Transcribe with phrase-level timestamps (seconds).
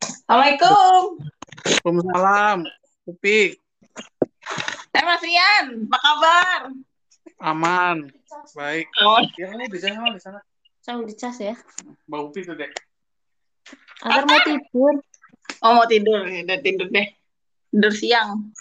[0.00, 1.18] Assalamualaikum.
[1.84, 2.58] Waalaikumsalam.
[3.10, 3.58] Upi,
[4.90, 6.60] Eh Mas Rian, apa kabar?
[7.40, 7.96] aman.
[8.52, 8.86] Baik.
[9.00, 10.38] Oh, Ya, ini di sana, di sana.
[10.84, 11.54] Saya udah cas ya.
[12.06, 12.70] Mbak Upi tuh deh.
[14.04, 14.94] Agar mau tidur.
[15.64, 17.06] oh mau tidur, ya udah tidur deh.
[17.72, 18.52] Tidur siang.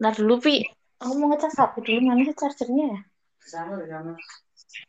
[0.00, 0.64] Ntar dulu, Pi.
[1.02, 1.98] Aku mau ngecas HP dulu.
[2.08, 3.00] Mana sih chargernya ya?
[3.40, 4.12] Di sana, di sana.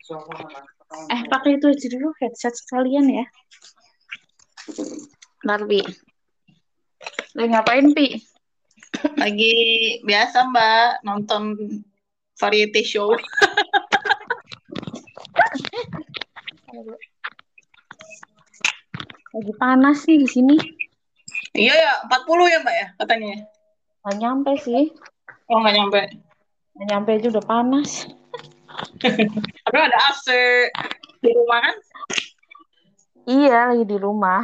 [0.02, 0.60] Sofa mana?
[0.88, 3.24] Eh, pakai itu aja dulu headset sekalian ya.
[5.44, 5.84] Ntar, Pi.
[7.36, 8.16] Lagi ngapain, Pi?
[9.20, 9.54] Lagi
[10.02, 11.56] biasa Mbak nonton
[12.40, 13.12] variety show.
[19.36, 20.56] Lagi panas sih di sini.
[21.52, 23.44] Iya ya, 40 ya Mbak ya katanya.
[24.02, 24.88] Nggak nyampe sih.
[25.52, 26.00] Oh nggak nyampe.
[26.74, 28.08] Nggak nyampe aja udah panas.
[29.64, 30.26] Tapi ada AC
[31.18, 31.76] di rumah kan?
[33.28, 34.42] Iya, lagi di rumah.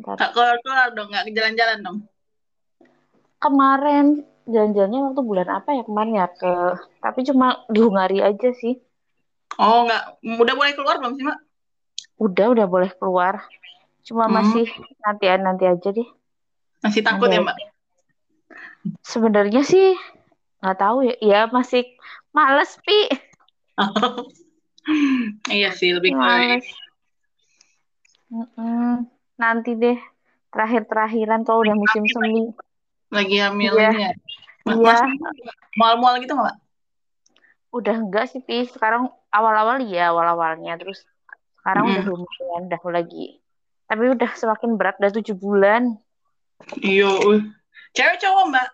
[0.00, 0.16] Ntar.
[0.18, 1.98] Nggak keluar dong, ke jalan-jalan dong.
[3.38, 4.06] Kemarin
[4.46, 6.52] jalan-jalannya waktu bulan apa ya kemarin ya ke
[6.98, 8.74] tapi cuma di Hungari aja sih.
[9.60, 11.38] Oh nggak, udah boleh keluar belum sih Mbak?
[12.18, 13.42] Udah, udah boleh keluar.
[14.02, 14.42] Cuma Hmm.
[14.42, 14.66] masih
[15.02, 16.08] nanti nanti aja deh.
[16.82, 17.38] Masih takut Ada.
[17.38, 17.56] ya Mbak?
[19.06, 19.94] Sebenarnya sih
[20.58, 21.14] nggak tahu ya.
[21.22, 21.86] Ya masih
[22.34, 23.06] males pi.
[25.52, 26.12] iya sih, lebih.
[28.32, 29.04] Mm-mm.
[29.36, 29.98] Nanti deh
[30.52, 32.52] terakhir-terakhiran kalau udah musim semi.
[33.12, 33.92] lagi hamil Iya.
[33.92, 34.10] ya.
[34.64, 35.04] Mas, Iya.
[35.76, 36.56] mual-mual gitu nggak?
[37.72, 38.64] Udah enggak sih pi.
[38.64, 41.04] Sekarang awal-awal ya awal-awalnya terus
[41.60, 43.36] sekarang udah lumayan dah lagi.
[43.84, 46.00] Tapi udah semakin berat udah tujuh bulan.
[46.80, 47.12] Iya.
[47.92, 48.68] Cewek cowok Mbak?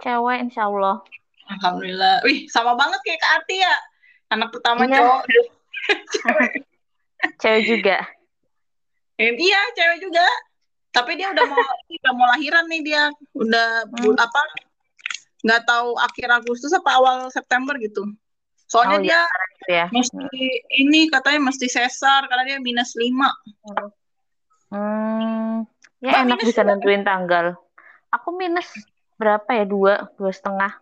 [0.00, 1.04] Cewek insya Allah.
[1.52, 2.24] Alhamdulillah.
[2.24, 3.74] Wih, sama banget kayak Kak Ati ya.
[4.28, 5.00] Anak pertama Iya.
[5.00, 5.22] cowok.
[7.42, 7.96] Cewek juga.
[9.18, 10.26] Eh, iya, cewek juga.
[10.88, 11.58] Tapi dia udah mau
[11.98, 13.02] udah mau lahiran nih dia.
[13.34, 14.14] Udah Hmm.
[14.14, 14.42] apa?
[15.42, 18.06] Nggak tahu akhir Agustus apa awal September gitu.
[18.68, 19.20] Soalnya Oh, dia
[19.58, 19.86] Gitu ya.
[19.90, 20.42] mesti
[20.78, 23.32] ini katanya mesti sesar karena dia minus 5.
[24.68, 25.64] Hmm,
[25.98, 27.56] ya Mbak enak bisa nentuin tanggal.
[28.12, 28.68] Aku minus
[29.16, 29.64] berapa ya?
[29.64, 30.78] Dua, dua setengah.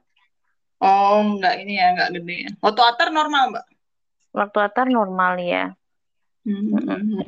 [0.77, 2.37] Oh, nggak ini ya, nggak gede.
[2.37, 2.51] ya.
[2.61, 3.67] Waktu atar normal, Mbak.
[4.37, 5.65] Waktu atar normal ya.
[6.45, 7.25] Hmm.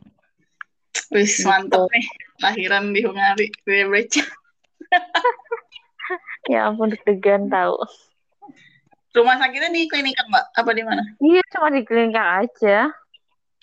[1.08, 1.48] Wis Gitu.
[1.48, 2.06] mantep nih
[2.38, 3.48] lahiran di Hungari.
[3.64, 4.22] Gue baca.
[6.46, 7.76] Ya ampun deg-degan tahu.
[9.10, 10.44] Rumah sakitnya di klinik Mbak?
[10.54, 11.02] Apa di mana?
[11.18, 12.92] Iya cuma di klinik aja.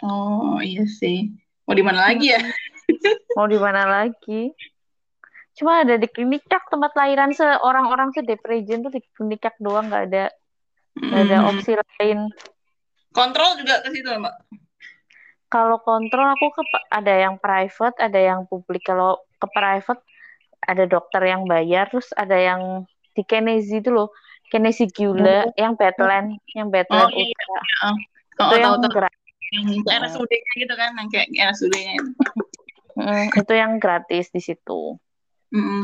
[0.02, 1.29] Oh, iya sih.
[1.63, 2.41] Mau di mana lagi ya?
[3.34, 4.50] Mau di mana lagi?
[5.55, 10.03] Cuma ada di klinik Cak, tempat lahiran seorang-orang sedeprejen tuh di klinik Cak doang nggak
[10.11, 10.25] ada
[10.95, 11.49] nggak ada Hmm.
[11.51, 12.19] opsi lain.
[13.16, 14.35] Kontrol juga ke situ, Mbak.
[15.47, 18.83] Kalau kontrol aku ke ada yang private, ada yang publik.
[18.83, 20.03] Kalau ke private
[20.67, 22.83] ada dokter yang bayar, terus ada yang
[23.16, 24.11] di Kenesi itu loh,
[24.51, 27.31] Kenesi Gula, yang Bedland, yang Bedland Oh, iya.
[27.31, 27.59] Ultra.
[27.85, 27.95] Oh,
[28.51, 29.23] itu yang tahu gratis.
[29.55, 32.11] Yang RSUD-nya gitu kan, yang kayak RSUD-nya itu.
[33.39, 34.99] itu yang gratis di situ.
[35.53, 35.83] Mm-mm.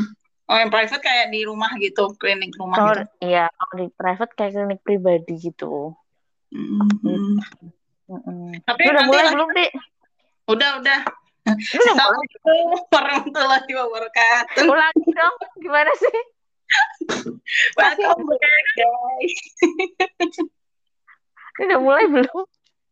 [0.51, 3.07] Oh, yang private kayak di rumah gitu, klinik rumah Kalau gitu.
[3.23, 5.95] iya, kalau di private kayak klinik pribadi gitu.
[6.51, 7.39] Mm-mm.
[8.67, 9.66] Tapi udah mulai belum, Pi?
[10.51, 11.00] udah udah.
[11.41, 14.67] Assalamualaikum warahmatullahi wabarakatuh.
[14.67, 16.19] Ulangi dong, gimana sih?
[17.79, 19.35] Welcome back, guys.
[21.63, 22.45] Udah mulai belum?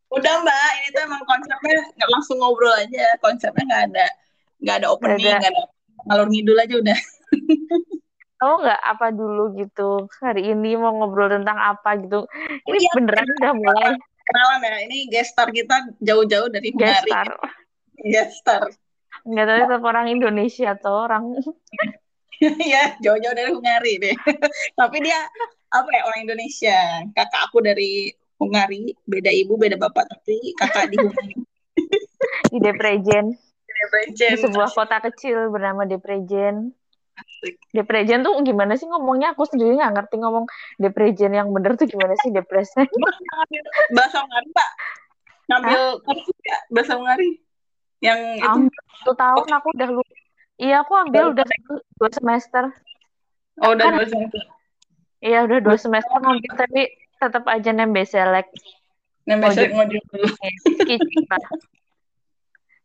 [0.10, 3.06] Udah Mbak, ini tuh emang konsepnya nggak langsung ngobrol aja.
[3.22, 4.06] Konsepnya nggak ada
[4.60, 5.64] nggak ada opening, Nggak ada.
[6.08, 7.00] Ngalur ngidul aja udah.
[8.40, 10.08] Kamu nggak apa dulu gitu?
[10.24, 12.24] Hari ini mau ngobrol tentang apa gitu?
[12.64, 13.94] Ini Iya, beneran udah mulai
[14.30, 17.10] Kenalan ya, ini guest star kita jauh-jauh dari Hungari.
[17.10, 17.28] gestar.
[17.98, 18.70] Guest star.
[19.26, 21.34] Nggak tahu tetap orang Indonesia atau orang
[22.40, 24.16] Iya, jauh-jauh dari Hungari deh.
[24.80, 25.18] Tapi dia
[25.74, 27.04] apa ya orang Indonesia.
[27.12, 31.36] Kakak aku dari Hungari, beda ibu, beda bapak, tapi kakak di Hungari.
[32.54, 33.34] di Deprejen,
[33.80, 34.40] di Debrecen.
[34.44, 36.76] sebuah kota kecil bernama Deprejen.
[37.76, 39.36] Deprejen tuh gimana sih ngomongnya?
[39.36, 40.46] Aku sendiri nggak ngerti ngomong
[40.80, 42.88] Deprejen yang bener tuh gimana sih Deprejen?
[42.88, 43.64] Ngambil
[43.96, 44.70] bahasa Hungari, Mbak.
[45.50, 47.30] Ngambil kursus ya, bahasa Hungari.
[48.00, 48.60] Yang itu.
[49.04, 50.04] Satu tahun aku udah lu.
[50.60, 51.46] Iya aku ambil udah
[51.96, 52.64] dua semester.
[53.64, 54.40] Oh, udah kan- bahasa itu.
[55.20, 56.82] Iya udah dua semester ngambil tapi
[57.20, 58.48] tetap aja nembe selek.
[59.28, 60.28] Nah, besok ngojek dulu.
[60.88, 61.28] Kicik.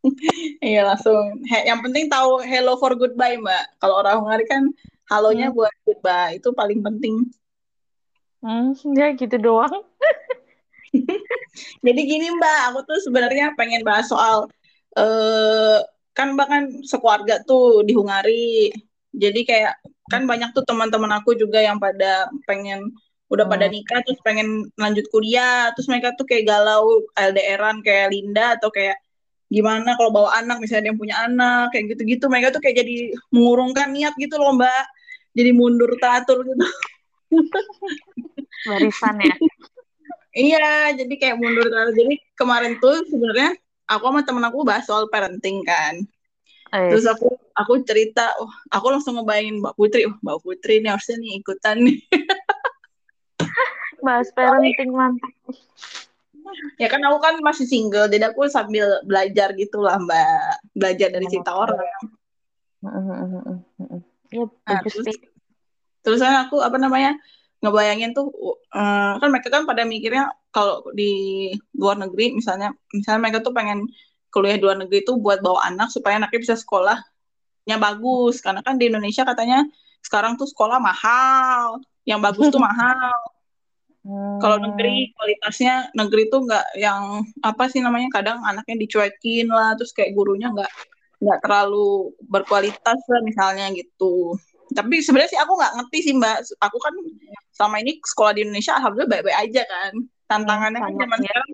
[0.65, 1.41] Iya, langsung.
[1.49, 3.65] He- yang penting tahu hello for goodbye, Mbak.
[3.81, 4.63] Kalau orang Hungari kan
[5.11, 6.37] halonya buat goodbye.
[6.39, 7.15] Itu paling penting.
[8.43, 9.73] Hmm, ya gitu doang.
[11.85, 14.47] Jadi gini Mbak, aku tuh sebenarnya pengen bahas soal
[14.95, 15.79] eh
[16.15, 18.71] kan bahkan sekeluarga tuh di Hungari.
[19.15, 19.73] Jadi kayak
[20.11, 22.93] kan banyak tuh teman-teman aku juga yang pada pengen
[23.33, 23.73] udah pada Hmm.
[23.73, 29.01] nikah terus pengen lanjut kuliah, terus mereka tuh kayak galau LDRan kayak Linda atau kayak
[29.55, 33.95] gimana kalau bawa anak misalnya yang punya anak kayak gitu-gitu mereka tuh kayak jadi mengurungkan
[33.95, 34.83] niat gitu loh Mbak.
[35.35, 36.65] Jadi mundur teratur gitu.
[38.67, 39.35] Barisan ya.
[40.35, 41.95] Iya, jadi kayak mundur terus.
[41.95, 43.55] Jadi kemarin tuh sebenarnya
[43.87, 46.03] aku sama temen aku bahas soal parenting kan.
[46.75, 50.91] Eh, Terus aku aku cerita, oh, aku langsung ngebayangin Mbak Putri, oh, Mbak Putri ini
[50.91, 51.97] harusnya nih ikutan nih.
[54.03, 55.31] bahas parenting mantap.
[56.77, 61.25] Ya kan aku kan masih single, jadi aku sambil belajar gitu lah Mbak, belajar dari
[61.25, 61.81] cerita orang.
[64.29, 65.07] Iya, Nah, terus
[66.05, 67.17] terus kan aku apa namanya
[67.63, 68.29] ngebayangin tuh
[68.73, 73.89] eh, kan mereka kan pada mikirnya kalau di luar negeri misalnya misalnya mereka tuh pengen
[74.29, 78.43] kuliah di luar negeri tuh buat bawa anak supaya anaknya bisa sekolahnya bagus.
[78.43, 79.63] Karena kan di Indonesia katanya
[80.03, 83.15] sekarang tuh sekolah mahal yang bagus tuh mahal
[84.37, 89.73] kalau Hmm, negeri kualitasnya negeri tuh nggak yang apa sih namanya kadang anaknya dicuekin lah
[89.73, 90.69] terus kayak gurunya nggak
[91.25, 94.37] nggak terlalu berkualitas lah misalnya gitu.
[94.75, 96.37] Tapi sebenarnya sih aku nggak ngerti sih mbak.
[96.61, 96.93] Aku kan
[97.55, 99.93] selama ini sekolah di Indonesia alhamdulillah baik-baik aja kan.
[100.29, 101.25] Tantangannya kan sama zaman ya.
[101.25, 101.49] sekarang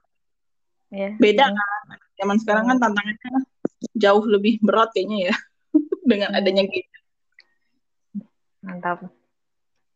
[0.92, 1.10] ya.
[1.20, 1.86] beda Hmm, kan.
[2.20, 3.32] Zaman sekarang kan tantangannya
[3.96, 5.36] jauh lebih berat kayaknya ya
[6.12, 7.00] dengan adanya hmm, gitu
[8.62, 9.10] mantap.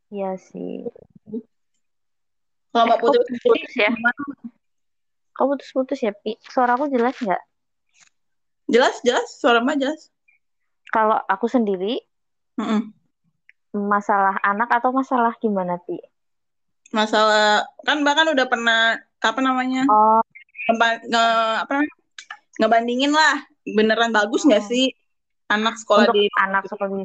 [0.09, 0.85] Iya sih.
[2.75, 3.89] Kalau Eh, mbak kok Putri sendiri putus ya?
[3.95, 4.21] gimana
[5.31, 6.35] Kok putus-putus ya, Pi?
[6.43, 7.41] Suaraku jelas nggak?
[8.65, 10.11] jelas jelas suara mbak jelas
[10.87, 11.99] Kalau aku sendiri,
[12.55, 12.91] Mm-mm.
[13.73, 15.99] masalah anak atau masalah gimana, Pi?
[16.91, 20.23] masalah kan bahkan udah pernah apa namanya Oh,
[20.71, 20.75] nge,
[21.11, 21.93] nge- apa namanya,
[22.55, 23.35] ngebandingin lah
[23.67, 24.71] beneran bagus nggak Hmm.
[24.71, 24.85] sih
[25.51, 27.03] anak sekolah untuk di anak seperti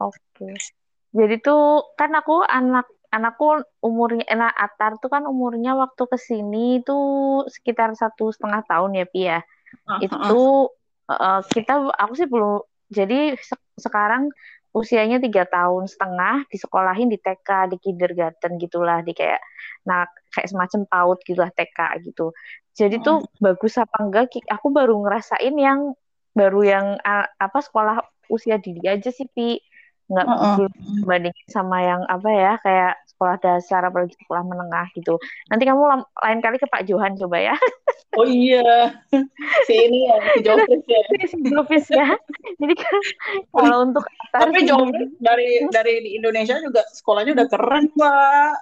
[0.00, 0.48] Oke.
[1.12, 6.82] Jadi tuh kan aku anak anakku umurnya nah Atar tuh kan umurnya waktu ke sini
[6.82, 9.38] tuh sekitar satu setengah tahun ya Pi ya.
[9.86, 10.02] Ah.
[10.02, 10.74] Itu
[11.06, 12.58] eh, kita aku sih belum
[12.90, 14.34] jadi se- sekarang
[14.74, 19.38] usianya tiga tahun setengah disekolahin di TK di kindergarten gitulah di kayak
[19.86, 20.02] nah
[20.34, 21.78] kayak semacam PAUD gitulah TK
[22.10, 22.34] gitu.
[22.74, 25.94] Jadi tuh bagus apa enggak aku baru ngerasain yang
[26.34, 29.62] baru yang ah, apa sekolah usia dini aja sih Pi
[30.04, 30.26] nggak
[31.04, 35.16] bandingin sama yang apa ya kayak sekolah dasar apalagi sekolah menengah gitu.
[35.48, 37.56] Nanti kamu lam- lain kali ke Pak Johan coba ya.
[38.18, 38.94] oh iya
[39.66, 41.00] si ini ya si Jofres ya
[41.32, 42.08] si Jofis ya.
[42.62, 42.96] Jadi kan
[43.50, 48.54] kalau untuk Atar tapi Jofres dari dari di Indonesia juga sekolahnya udah keren mbak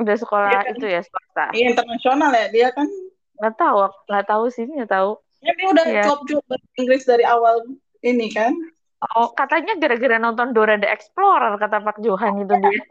[0.00, 0.72] udah sekolah Iya kan?
[0.72, 1.44] itu ya swasta.
[1.52, 2.88] Iya, internasional ya dia kan
[3.36, 5.10] Nggak tahu, nggak tahu sih, nggak tahu.
[5.42, 6.04] ya, dia udah Iya.
[6.06, 7.66] job bahasa Inggris dari awal
[8.00, 8.54] ini kan
[9.02, 12.70] Oh, katanya gara-gara nonton Dora the Explorer kata Pak Johan itu dia.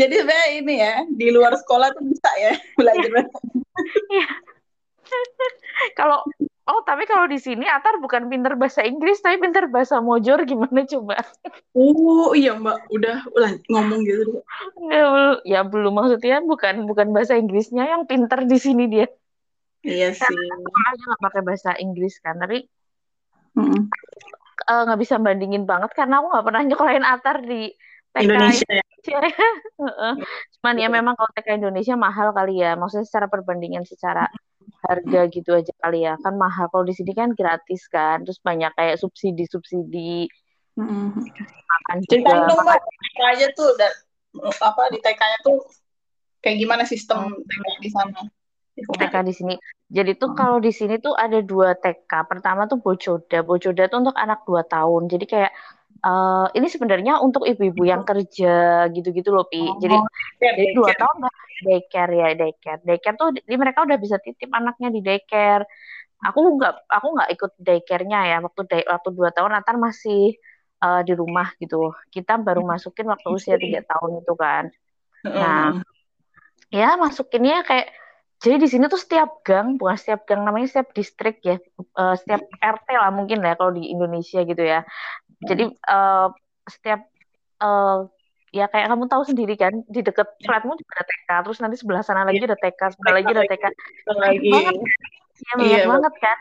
[0.00, 3.38] jadi sebenarnya ini ya di luar sekolah tuh bisa ya belajar bahasa
[5.94, 6.24] Kalau
[6.64, 10.82] oh tapi kalau di sini Atar bukan pinter bahasa Inggris tapi pinter bahasa Mojor gimana
[10.88, 11.22] coba?
[11.76, 13.22] Oh iya mbak, udah
[13.68, 14.42] ngomong gitu.
[14.90, 19.06] Ya, ya belum maksudnya bukan bukan bahasa Inggrisnya yang pinter di sini dia.
[19.84, 20.24] Iya sih.
[20.24, 22.64] Sekolahnya nggak pakai bahasa Inggris kan, tapi
[24.62, 27.70] nggak bisa bandingin banget karena aku nggak pernah nyekolahin Atar di
[28.14, 28.84] TK Indonesia ya.
[29.04, 29.18] Indonesia.
[29.84, 30.14] Heeh.
[30.58, 34.30] Cuman ya memang kalau TK Indonesia mahal kali ya, maksudnya secara perbandingan secara
[34.84, 36.68] harga gitu aja kali ya, kan mahal.
[36.72, 40.28] Kalau di sini kan gratis kan, terus banyak kayak subsidi-subsidi
[40.80, 41.14] Mm-mm.
[41.68, 42.48] makan juga.
[42.48, 43.92] TK aja tuh dan
[44.42, 45.62] apa di TK-nya tuh
[46.42, 48.20] kayak gimana sistem TK di sana?
[48.74, 49.26] TK Hungary.
[49.30, 49.54] di sini.
[49.86, 50.38] Jadi tuh Hmm.
[50.38, 52.26] kalau di sini tuh ada dua TK.
[52.26, 53.46] Pertama tuh Bocoda.
[53.46, 55.06] Bocoda tuh untuk anak dua tahun.
[55.06, 55.52] Jadi kayak
[56.04, 59.72] eh, ini sebenarnya untuk ibu-ibu yang kerja gitu-gitu loh, Pi.
[59.80, 61.16] Jadi Oh, daycare, jadi dua tahun
[61.64, 62.80] daycare ya daycare.
[62.84, 65.64] Daycare tuh di, mereka udah bisa titip anaknya di daycare.
[66.28, 68.36] Aku nggak aku nggak ikut daycare-nya ya.
[68.44, 70.36] Waktu day, waktu dua tahun Natar masih
[70.84, 71.96] eh, di rumah gitu.
[72.12, 74.64] Kita baru masukin waktu usia tiga tahun itu kan.
[75.24, 75.80] Nah,
[76.68, 77.88] ya masukinnya kayak
[78.44, 82.42] jadi di sini tuh setiap gang bukan setiap gang namanya setiap distrik ya eh, setiap
[82.60, 84.84] RT lah mungkin ya kalau di Indonesia gitu ya.
[85.48, 86.26] Jadi eh,
[86.68, 87.00] setiap
[87.64, 87.98] eh,
[88.54, 92.02] ya kayak kamu tahu sendiri kan di deket flatmu juga ada TK terus nanti sebelah
[92.06, 93.64] sana lagi ada TK sebelah lagi ada TK
[94.14, 94.50] lagi.
[94.52, 94.74] banget
[95.34, 96.38] ya banyak Iya, banget kan?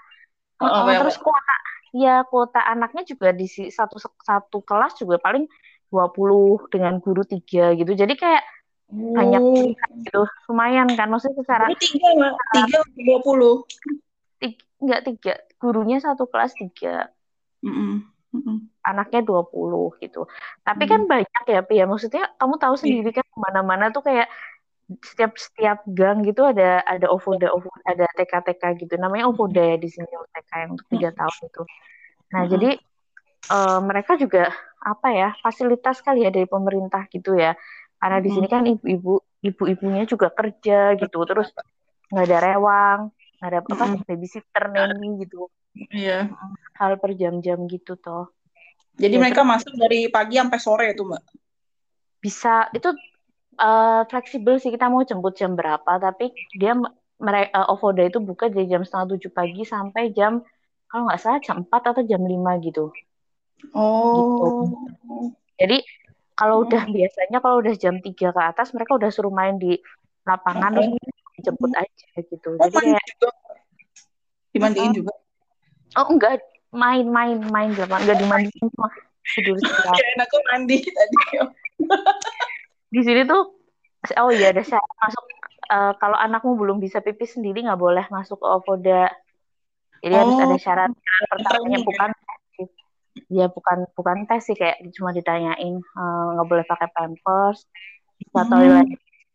[0.61, 1.55] Oh, banyak terus kuota
[1.93, 5.49] ya kuota anaknya juga di satu satu kelas juga paling
[5.89, 7.93] 20 dengan guru tiga gitu.
[7.93, 8.43] Jadi kayak
[8.93, 9.65] banyak Oh.
[10.05, 10.21] gitu.
[10.49, 13.55] Lumayan kan maksudnya secara Ini tiga mbak, tiga dua puluh.
[14.83, 15.33] enggak tiga.
[15.57, 17.07] Gurunya satu kelas tiga.
[17.63, 18.03] Mm-mm.
[18.33, 18.57] Mm-mm.
[18.83, 20.27] anaknya 20 gitu.
[20.67, 20.91] Tapi Hmm.
[20.91, 21.85] kan banyak ya ya.
[21.87, 24.27] Maksudnya kamu tahu sendiri kan ke mana-mana tuh kayak
[24.99, 28.99] setiap setiap gang gitu ada ada ovoda ovoda ada TK TK gitu.
[28.99, 31.63] Namanya ovoda ya di sini TK yang untuk tiga tahun itu.
[32.35, 32.69] Nah jadi
[33.47, 34.51] eh, mereka juga
[34.83, 37.55] apa ya fasilitas kali ya dari pemerintah gitu ya
[38.03, 41.55] karena di sini kan ibu-ibu ibu-ibunya juga kerja gitu terus
[42.11, 42.99] nggak ada rewang
[43.39, 44.03] nggak ada apa Mm-mm.
[44.03, 45.47] babysitter nanny gitu
[45.89, 46.29] Iya.
[46.77, 48.27] hal per jam-jam gitu toh
[48.93, 51.23] Jadi Ya, mereka masuk dari pagi sampai sore itu, Mbak.
[52.21, 52.93] bisa itu
[53.57, 56.29] eh, fleksibel sih kita mau jemput jam berapa tapi
[56.59, 56.75] dia
[57.23, 60.43] mereka Ovoda itu buka dari jam setengah tujuh pagi sampai jam
[60.91, 62.91] kalau nggak salah jam 4 atau jam 5 gitu
[63.73, 64.77] Oh.
[65.57, 65.79] jadi
[66.33, 66.65] kalau Hmm.
[66.65, 69.77] udah biasanya kalau udah jam 3 ke atas mereka udah suruh main di
[70.23, 70.81] lapangan Oh.
[70.81, 70.89] terus
[71.35, 73.29] dijemput aja gitu Oh, jadi kayak juga.
[74.49, 75.13] Dimandiin juga.
[75.93, 78.89] oh enggak main-main main di lapangan enggak dimandiin cuma
[79.25, 79.57] tidur
[79.97, 81.17] Kirain aku mandi tadi.
[82.87, 83.43] di sini tuh
[84.15, 85.23] oh iya ada syarat masuk
[85.65, 89.09] eh, kalau anakmu belum bisa pipis sendiri nggak boleh masuk ke Ovoda
[89.99, 90.43] jadi harus Oh.
[90.43, 90.89] ada syarat
[91.29, 91.83] pertamanya ya?
[91.83, 92.37] bukan sih.
[93.29, 97.65] Ya bukan bukan tes sih kayak cuma ditanyain eh, nggak boleh pakai pampers
[98.19, 98.51] bisa Hmm.
[98.51, 98.87] toilet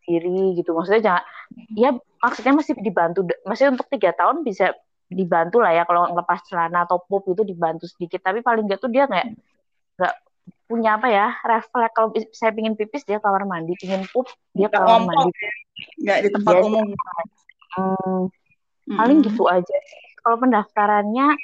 [0.05, 0.71] sendiri gitu.
[0.73, 1.25] Maksudnya jangan
[1.77, 1.91] ya
[2.25, 4.73] maksudnya masih dibantu maksudnya untuk tiga tahun bisa
[5.09, 5.83] dibantu lah ya.
[5.85, 8.25] Kalau ngelepas celana atau pup itu dibantu sedikit.
[8.25, 9.27] Tapi paling nggak tuh dia nggak
[9.99, 10.15] nggak
[10.69, 11.93] punya apa ya refleks.
[11.95, 13.77] Kalau saya pingin pipis dia kamar mandi.
[13.79, 15.31] Pingin pup dia Nggak kamar mandi.
[16.03, 16.87] Nggak di tempat umum.
[17.79, 18.21] Hmm,
[18.97, 19.29] paling Mm-mm.
[19.29, 19.77] gitu aja.
[20.25, 21.37] Kalau pendaftarannya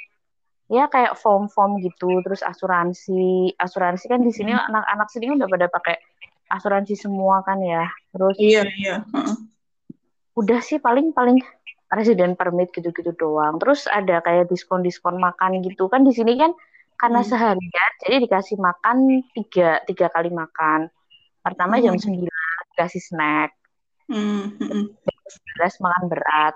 [0.65, 5.67] ya kayak form-form gitu, terus asuransi, asuransi kan di sini anak-anak sini kan udah pada
[5.69, 5.95] pakai
[6.49, 7.85] asuransi semua kan ya.
[8.13, 8.95] Terus Iya, iya.
[9.05, 9.35] Heeh.
[10.35, 11.39] udah sih paling paling
[11.93, 13.61] resident permit gitu-gitu doang.
[13.61, 16.51] Terus ada kayak diskon-diskon makan gitu kan di sini kan
[16.95, 17.29] karena Hmm.
[17.29, 20.89] seharian jadi dikasih makan tiga tiga kali makan.
[21.45, 22.03] Pertama jam Hmm.
[22.03, 22.31] 9
[22.73, 23.53] dikasih snack,
[24.05, 24.85] Hmm, mm-mm.
[25.29, 26.55] 11 makan berat.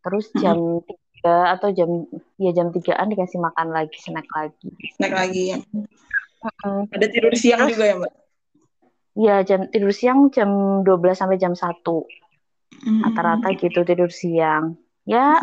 [0.00, 0.80] Terus jam
[1.24, 1.88] 3 atau jam
[2.36, 4.68] ya jam 3-an dikasih makan lagi, snack lagi.
[5.00, 5.58] Snack lagi ya.
[5.72, 6.92] Mm.
[6.92, 8.12] Ada tidur siang Terus- juga ya, Mbak?
[9.14, 10.50] Ya jam tidur siang jam
[10.84, 11.80] 12 sampai jam 1
[12.84, 13.00] Mm-mm.
[13.08, 14.76] rata-rata gitu tidur siang.
[15.08, 15.40] Ya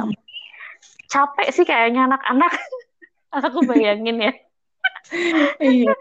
[1.10, 2.52] capek sih kayaknya anak-anak.
[3.50, 4.34] Aku bayangin ya.
[5.58, 5.96] Iya,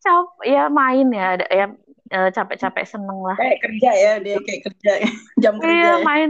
[0.00, 1.66] Capek ya main ya ada ya
[2.08, 3.34] eh, capek-capek seneng lah.
[3.34, 4.92] kayak kerja ya, dia kayak kerja.
[5.42, 5.96] Jam kerja Iya ya.
[6.00, 6.28] main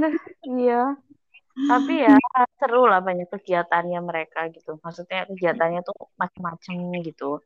[0.49, 0.83] iya.
[1.56, 2.12] Tapi ya
[2.60, 4.76] seru lah banyak kegiatannya mereka gitu.
[4.84, 7.40] Maksudnya kegiatannya tuh macam-macam gitu.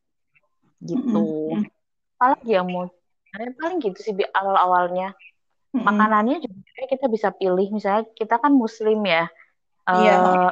[0.82, 1.24] Gitu.
[2.18, 2.90] Apalagi yang mau
[3.38, 5.14] eh, paling gitu sih Bi, awal-awalnya.
[5.70, 5.86] Mm-mm.
[5.86, 7.70] Makanannya juga kita bisa pilih.
[7.70, 9.30] Misalnya kita kan muslim ya.
[9.86, 10.14] Iya.
[10.18, 10.50] Eh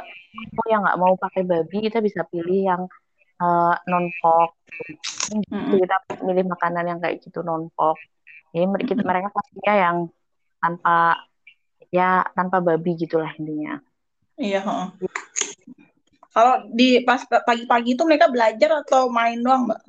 [0.54, 2.82] mau yang nggak mau pakai babi kita bisa pilih yang
[3.90, 4.54] non pork.
[5.34, 5.82] Mm-mm.
[5.82, 7.98] Kita milih makanan yang kayak gitu non pork.
[8.54, 9.96] Jadi kita- mereka pastinya yang
[10.62, 11.26] tanpa
[11.88, 13.80] ya tanpa babi gitulah intinya.
[14.36, 14.92] Iya.
[16.30, 19.80] Kalau di pas pagi-pagi itu mereka belajar atau main doang, Mbak?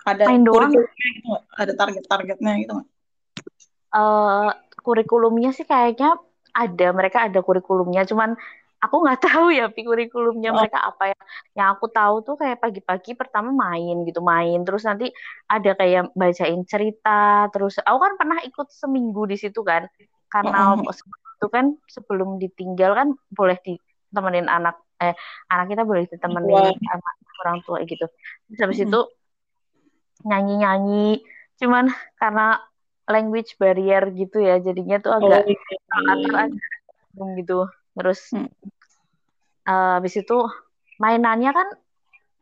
[0.00, 0.70] Ada Main doang.
[0.72, 0.84] gitu?
[1.56, 2.88] Ada target-targetnya gitu nggak?
[3.90, 6.14] eh kurikulumnya sih kayaknya
[6.54, 8.38] ada mereka ada kurikulumnya cuman
[8.78, 10.62] aku nggak tahu ya kurikulumnya Oh.
[10.62, 11.18] mereka apa ya
[11.58, 15.10] yang aku tahu tuh kayak pagi-pagi pertama main gitu main terus nanti
[15.50, 19.90] ada kayak bacain cerita terus aku kan pernah ikut seminggu di situ kan
[20.30, 20.78] karena
[21.40, 25.16] itu kan sebelum ditinggal kan boleh ditemenin anak eh
[25.48, 27.08] anak kita boleh ditemenin sama
[27.44, 28.06] orang tua gitu.
[28.46, 29.00] Terus habis itu
[30.24, 31.24] nyanyi-nyanyi
[31.60, 31.88] cuman
[32.20, 32.60] karena
[33.08, 35.44] language barrier gitu ya jadinya tuh agak
[35.90, 36.46] Oh, iya.
[37.40, 37.66] gitu.
[37.96, 38.48] Terus Hmm.
[39.66, 40.38] eh, habis itu
[41.00, 41.68] mainannya kan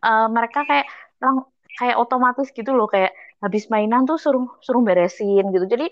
[0.05, 0.87] eh, mereka kayak
[1.23, 5.67] lang- kayak otomatis gitu loh kayak habis mainan tuh suruh suruh beresin gitu.
[5.67, 5.87] Jadi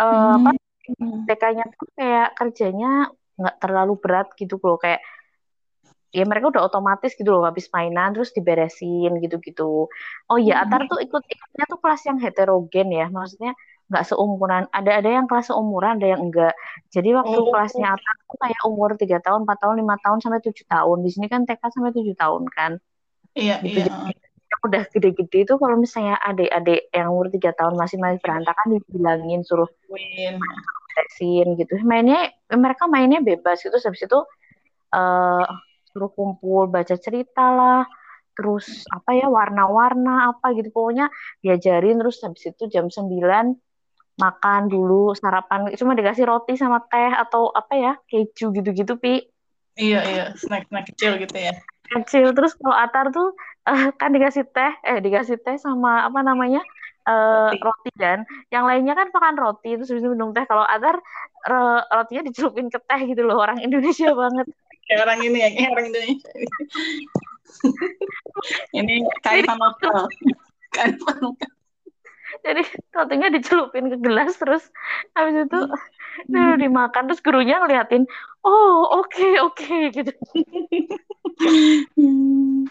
[0.00, 0.50] eh, apa
[0.96, 1.22] Hmm.
[1.26, 5.00] TK-nya tuh kayak kerjanya nggak terlalu berat gitu loh kayak
[6.10, 9.86] ya mereka udah otomatis gitu loh habis mainan terus diberesin gitu-gitu.
[10.26, 10.66] Oh iya, Hmm.
[10.66, 13.54] Atar tuh ikut ikutnya tuh kelas yang heterogen ya, maksudnya
[13.86, 14.66] nggak seumuran.
[14.70, 16.54] Ada ada yang kelas seumuran, ada yang enggak.
[16.90, 17.50] Jadi waktu Oh.
[17.54, 20.98] kelasnya Atar tuh kayak umur 3 tahun, 4 tahun, 5 tahun sampai 7 tahun.
[21.06, 22.72] Di sini kan TK sampai 7 tahun kan.
[23.38, 23.86] Iya, Gitu.
[23.86, 24.14] iya.
[24.50, 29.46] Yang udah gede-gede itu kalau misalnya adik-adik yang umur 3 tahun masih masih berantakan dibilangin
[29.46, 30.42] suruh Win.
[30.92, 31.74] Beresin gitu.
[31.86, 33.74] Mainnya mereka mainnya bebas gitu.
[33.78, 34.18] Habis itu
[34.94, 35.46] eh
[35.90, 37.82] suruh kumpul baca cerita lah.
[38.34, 41.12] Terus apa ya warna-warna apa gitu pokoknya
[41.44, 43.52] diajarin terus habis itu jam 9
[44.20, 49.24] makan dulu sarapan cuma dikasih roti sama teh atau apa ya keju gitu-gitu pi
[49.80, 51.56] Iya, iya, snack-snack kecil gitu ya.
[51.88, 53.32] kecil terus kalau Atar tuh
[53.64, 56.60] eh, kan dikasih teh eh dikasih teh sama apa namanya
[57.10, 57.58] eh, Roti.
[57.58, 60.96] roti dan yang lainnya kan makan roti terus habis itu minum teh kalau Atar
[61.44, 64.46] ro- rotinya dicelupin ke teh gitu loh orang Indonesia banget
[64.86, 66.30] Kayak orang ini ya, kayak orang Indonesia.
[68.74, 70.06] ini kaifan lokal.
[70.70, 71.50] Kaifan lokal.
[72.40, 74.62] jadi rotinya dicelupin ke gelas terus
[75.14, 75.60] habis itu
[76.26, 78.06] dulu dimakan terus gurunya ngeliatin
[78.42, 80.10] oh oke oke gitu
[81.94, 82.66] Hmm.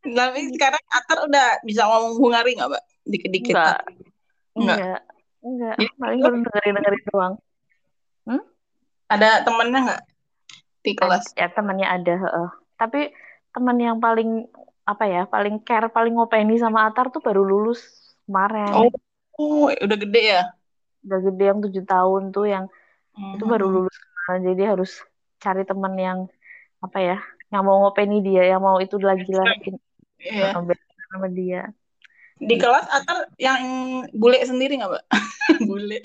[0.00, 2.84] Tapi sekarang Atar udah bisa ngomong Hungari nggak, Mbak?
[3.10, 3.54] Dikit-dikit.
[3.54, 3.78] enggak
[4.54, 4.78] Enggak.
[4.78, 5.00] enggak
[5.42, 7.34] enggak Jadi, paling baru dengerin dengerin doang
[9.10, 10.02] Ada temennya nggak
[10.80, 11.24] di kelas?
[11.34, 12.48] ya temannya ada heeh.
[12.78, 13.00] tapi
[13.50, 14.46] teman yang paling
[14.86, 17.82] apa ya paling care paling ngopeni sama Atar tuh baru lulus
[18.24, 18.88] kemarin Oh,
[19.38, 20.42] oh, udah gede ya?
[21.02, 22.64] udah gede yang tujuh tahun tuh yang
[23.34, 23.74] itu baru Hmm.
[23.82, 24.90] lulus kemarin jadi harus
[25.42, 26.18] cari teman yang
[26.80, 27.16] apa ya
[27.50, 29.74] yang mau ngopeni dia yang mau itu lagi lagi
[30.20, 30.52] Iya.
[31.10, 31.72] sama dia
[32.40, 33.60] Di kelas Atar yang
[34.16, 35.04] bule sendiri nggak, Mbak?
[35.68, 36.00] bule.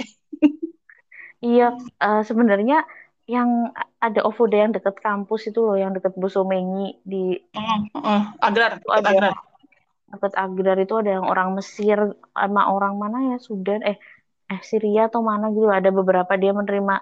[1.40, 1.64] iya
[2.04, 2.84] eh, sebenarnya
[3.26, 8.78] yang ada OVOD yang deket kampus itu loh yang deket Bosomenyi di Oh, oh, agrar,
[8.78, 9.10] Itu ada.
[9.10, 9.34] agrar.
[10.14, 11.98] deket Agrar itu ada yang orang Mesir
[12.32, 13.98] sama orang mana ya Sudan eh
[14.46, 16.96] eh Syria atau mana gitu ada beberapa dia menerima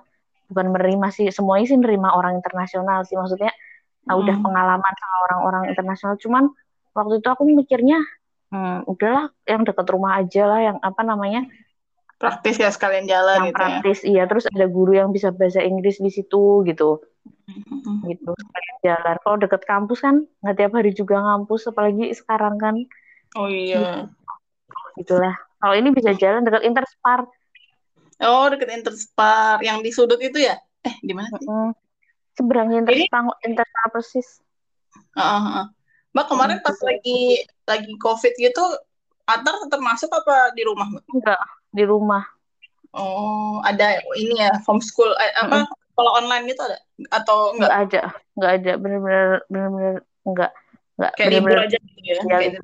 [0.47, 3.51] bukan menerima sih semuanya sih menerima orang internasional sih maksudnya
[4.07, 4.43] ah, udah Hmm.
[4.45, 6.43] pengalaman sama orang-orang internasional cuman
[6.95, 7.97] waktu itu aku mikirnya
[8.53, 11.43] hmm, udahlah yang deket rumah aja lah yang apa namanya
[12.13, 13.57] Praktis ya sekalian jalan yang gitu ya.
[13.57, 17.01] praktis iya terus ada guru yang bisa bahasa Inggris di situ gitu
[17.43, 17.99] Hmm.
[18.07, 22.75] gitu sekalian jalan kalau deket kampus kan nggak tiap hari juga ngampus apalagi sekarang kan
[23.35, 24.07] Oh iya.
[24.95, 27.27] gitulah kalau ini bisa jalan deket Interspar
[28.23, 30.55] Oh, deket Interspar yang di sudut itu ya?
[30.83, 31.43] Eh, di mana sih?
[31.43, 31.71] Mm.
[32.33, 34.39] seberang Interspar Interspar persis
[35.13, 35.65] heeh.
[36.15, 38.63] Mbak kemarin pas lagi lagi COVID gitu,
[39.23, 41.39] Atar tetap masuk apa di rumah, enggak
[41.71, 42.23] di rumah
[42.93, 46.77] Oh, ada ini ya, homeschool eh, apa sekolah online gitu ada
[47.09, 47.71] atau enggak?
[47.71, 48.01] enggak ada
[48.37, 49.95] enggak ada bener-bener bener-bener
[50.27, 50.51] enggak
[50.99, 52.21] enggak Kayak libur aja gitu ya?
[52.21, 52.57] Kayak gitu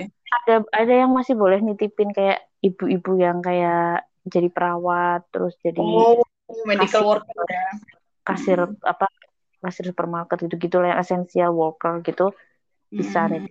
[0.00, 0.06] ya.
[0.30, 6.22] ada ada yang masih boleh nitipin kayak ibu-ibu yang kayak jadi perawat terus jadi Oh,
[6.64, 7.08] medical Kasih.
[7.08, 7.68] worker ya.
[8.20, 9.06] kasir apa
[9.60, 12.32] kasir supermarket gitu gitu lah yang essential worker gitu
[12.88, 13.36] bisa Hmm.
[13.36, 13.44] nih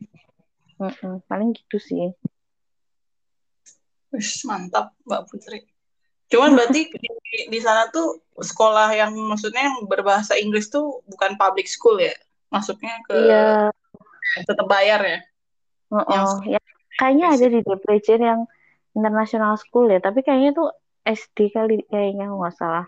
[0.80, 2.16] Mm-mm, paling gitu sih
[4.10, 5.70] Wih, mantap, Mbak Putri.
[6.34, 7.10] Cuman berarti di,
[7.46, 12.18] di sana tuh sekolah yang maksudnya yang berbahasa Inggris tuh bukan public school ya?
[12.50, 13.70] Maksudnya ke iya
[14.50, 15.20] tetap bayar ya?
[15.90, 16.62] oh ya
[17.02, 18.46] kayaknya ada di DPJ yang
[18.94, 20.70] international school ya tapi kayaknya tuh
[21.02, 22.86] SD kali kayaknya nggak salah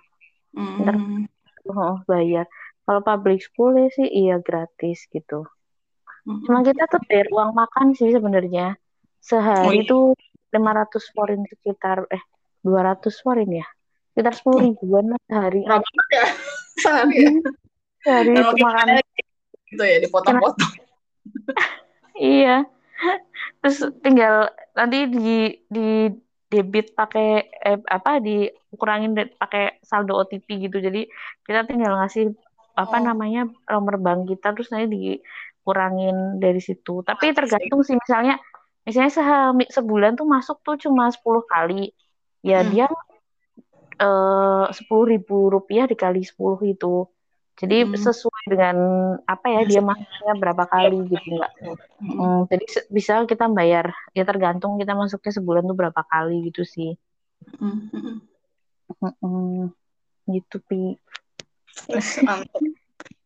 [0.52, 1.32] Hmm.
[1.72, 2.44] oh, bayar
[2.84, 5.48] kalau public school ya sih iya gratis gitu.
[6.24, 8.78] Cuma kita tuh bayar uang makan sih sebenarnya.
[9.18, 9.84] Sehari Oh, iya.
[9.86, 10.06] tuh
[10.52, 12.22] 500 forin sekitar eh
[12.62, 13.68] 200 forin ya.
[14.12, 15.62] Sekitar 10 ribuan lah sehari.
[15.64, 16.26] Banget ya
[16.84, 17.32] sehari ya.
[18.02, 18.88] Sehari itu makan.
[19.72, 20.72] gitu ya dipotong-potong.
[22.14, 22.56] Iya.
[23.62, 24.36] Terus tinggal
[24.76, 25.30] nanti di
[25.66, 25.88] di
[26.48, 30.78] debit pakai eh, apa dikurangin pakai saldo OTP gitu.
[30.78, 31.08] Jadi
[31.42, 32.36] kita tinggal ngasih
[32.72, 33.04] apa Oh.
[33.04, 35.20] namanya nomor bank kita terus nanti
[35.72, 37.00] dikurangin dari situ.
[37.08, 38.36] Tapi tergantung sih misalnya
[38.84, 41.96] misalnya se- sebulan tuh masuk tuh cuma 10 kali.
[42.44, 42.70] Ya Hmm.
[42.70, 42.88] dia
[44.02, 47.08] eh sepuluh ribu rupiah dikali 10 itu.
[47.56, 47.96] Jadi Hmm.
[47.96, 48.78] sesuai dengan
[49.24, 51.54] apa ya dia masuknya berapa kali gitu enggak.
[51.62, 52.18] Hmm.
[52.18, 57.00] Hmm, jadi bisa kita bayar ya tergantung kita masuknya sebulan tuh berapa kali gitu sih.
[57.56, 57.88] Hmm.
[59.24, 59.72] Hmm.
[60.28, 61.00] Gitu pi.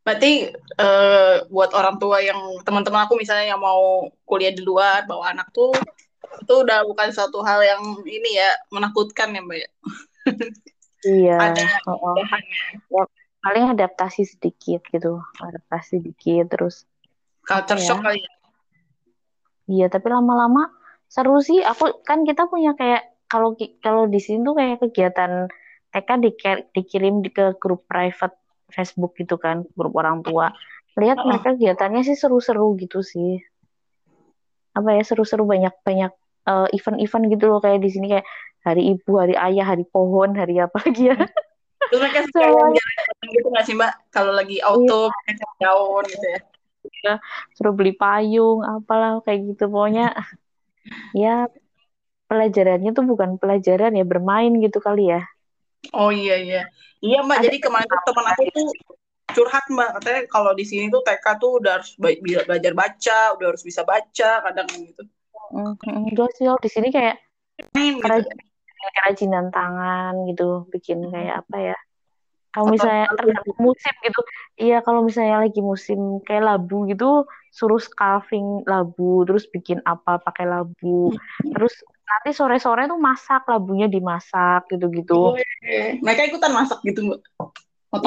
[0.06, 5.34] Berarti eh, buat orang tua yang teman-teman aku misalnya yang mau kuliah di luar bawa
[5.34, 5.74] anak tuh
[6.42, 9.70] itu udah bukan suatu hal yang ini ya menakutkan ya mbak ya.
[11.06, 11.38] Iya.
[11.38, 12.16] Ada oh, oh.
[12.18, 12.62] bahannya.
[13.46, 16.90] Paling adaptasi sedikit gitu, adaptasi sedikit terus.
[17.46, 17.86] culture ya?
[17.86, 18.32] shock kali ya.
[19.70, 20.74] Iya, tapi lama-lama
[21.06, 21.62] seru sih.
[21.62, 23.54] Aku kan kita punya kayak kalau
[23.86, 25.46] kalau di sini tuh kayak kegiatan
[25.94, 28.34] TK di- dikirim di ke grup private
[28.72, 30.54] Facebook gitu kan, grup orang tua.
[30.96, 31.28] Lihat Oh.
[31.28, 33.44] mereka kegiatannya sih seru-seru gitu sih.
[34.72, 36.12] Apa ya seru-seru banyak-banyak
[36.46, 38.28] eh, event-event gitu loh kayak di sini kayak
[38.62, 41.18] hari ibu, hari ayah, hari pohon, hari apa lagi ya.
[41.86, 42.82] Terus mereka suka Semuanya.
[42.82, 43.94] jalan-jalan gitu nggak sih mbak?
[44.10, 46.40] Kalau lagi auto mereka cari daun gitu ya.
[47.54, 50.14] Suruh beli payung, apalah kayak gitu pokoknya.
[51.18, 51.50] Ya
[52.30, 55.26] pelajarannya tuh bukan pelajaran ya bermain gitu kali ya.
[55.94, 56.62] Oh iya iya.
[57.04, 57.38] Iya mbak.
[57.42, 58.68] Ada Jadi kemarin tuh teman aku tuh
[59.36, 63.64] curhat mbak katanya kalau di sini tuh TK tuh udah harus belajar baca udah harus
[63.66, 65.04] bisa baca kadang gitu
[65.56, 67.22] Mm, mm, enggak sih di sini kayak
[67.78, 68.34] main gitu keraj-
[68.98, 71.78] kerajinan tangan gitu bikin kayak apa ya
[72.56, 74.22] kalau misalnya tergantung musim gitu.
[74.56, 80.48] Iya kalau misalnya lagi musim kayak labu gitu suruh carving labu terus bikin apa pakai
[80.48, 81.12] labu.
[81.44, 81.76] Terus
[82.08, 85.36] nanti sore-sore tuh masak labunya dimasak gitu-gitu.
[85.68, 87.20] Eh, mereka ikutan masak gitu mbak?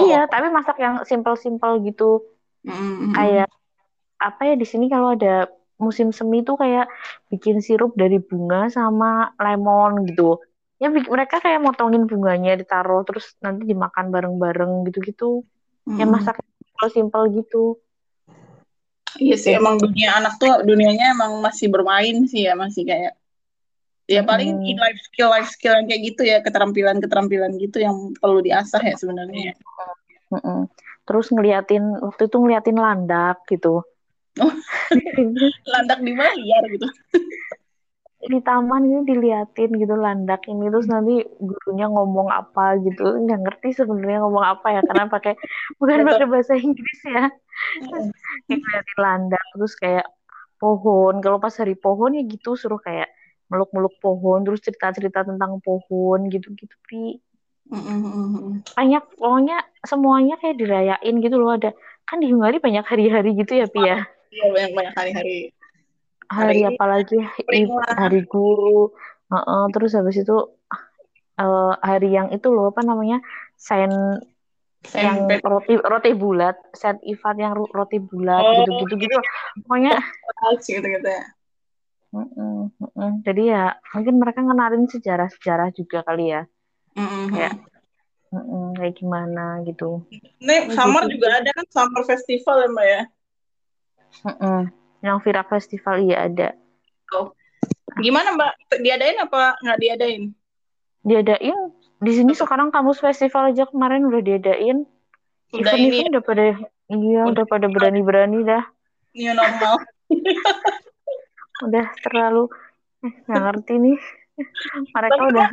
[0.01, 2.25] Iya tapi masak yang simple-simple gitu.
[2.65, 3.49] Mm, mm, kayak
[4.19, 6.91] apa ya di sini kalau ada musim semi tuh kayak
[7.31, 10.43] bikin sirup dari bunga sama lemon gitu
[10.79, 15.43] ya mereka kayak motongin bunganya ditaruh terus nanti dimakan bareng-bareng gitu-gitu
[15.99, 16.13] ya mm.
[16.15, 16.39] masak
[16.95, 17.79] simple gitu
[19.19, 23.19] Iya sih emang dunia anak tuh dunianya emang masih bermain sih ya masih kayak
[24.07, 24.69] ya paling Hmm.
[24.69, 28.79] in life skill life skill yang kayak gitu ya keterampilan keterampilan gitu yang perlu diasah
[28.85, 29.57] ya sebenarnya.
[30.29, 30.69] Mm-mm.
[31.09, 33.83] terus ngeliatin waktu itu ngeliatin landak gitu
[34.39, 34.55] Oh.
[35.75, 36.87] Landak di mana liar gitu.
[38.29, 43.17] di taman ini diliatin gitu landak ini terus nanti gurunya ngomong apa gitu.
[43.25, 45.35] Nggak ngerti sebenarnya ngomong apa ya karena pakai
[45.81, 47.33] bukan pakai bahasa Inggris ya.
[48.47, 50.07] Kayak ngeliatin landak terus kayak
[50.61, 51.19] pohon.
[51.25, 53.11] Kalau pas hari pohon ya gitu suruh kayak
[53.49, 57.19] meluk-meluk pohon terus cerita-cerita tentang pohon gitu-gitu pi.
[57.69, 58.55] Mm, mm, mm, mm.
[58.81, 61.57] banyak pokoknya semuanya kayak dirayain gitu loh.
[61.57, 61.75] Ada
[62.09, 64.07] kan di Hungari banyak hari-hari gitu ya pi ya?
[64.33, 65.53] Iya banyak banyak hari-hari.
[66.29, 67.97] Hari Hari- apa lagi Spring lah.
[67.97, 68.93] hari guru
[69.29, 70.37] Heeh, terus habis itu
[71.37, 73.21] eh, hari yang itu loh apa namanya
[73.57, 73.93] sen
[74.97, 79.19] yang roti roti bulat set ifat yang roti bulat Oh, gitu gitu gitu
[79.61, 81.25] pokoknya kelas gitu-gitu ya.
[82.09, 83.11] mm-mm, mm-mm.
[83.21, 86.43] jadi ya mungkin mereka ngenalin sejarah-sejarah juga kali ya
[86.97, 87.27] Mm, mm, mm.
[87.31, 87.59] Kayak-
[88.29, 90.05] Mm-mm, kayak gimana gitu
[90.41, 93.03] Nih summer juga ada kan summer festival ya mbak ya.
[94.25, 94.61] Mm-mm.
[95.01, 96.49] Yang Vira Festival iya ada
[97.99, 98.53] Gimana mbak?
[98.79, 100.23] Diadain apa nggak diadain?
[101.01, 101.57] diadain
[101.99, 104.85] di sini sekarang kampus festival aja kemarin udah diadain
[105.51, 106.59] Udah event ini udah pada iya
[107.25, 108.63] Udah- udah pada berani berani dah
[109.15, 109.79] new normal.
[111.67, 112.45] udah terlalu
[113.03, 113.99] eh, nggak ngerti nih
[114.95, 115.49] mereka Tapi udah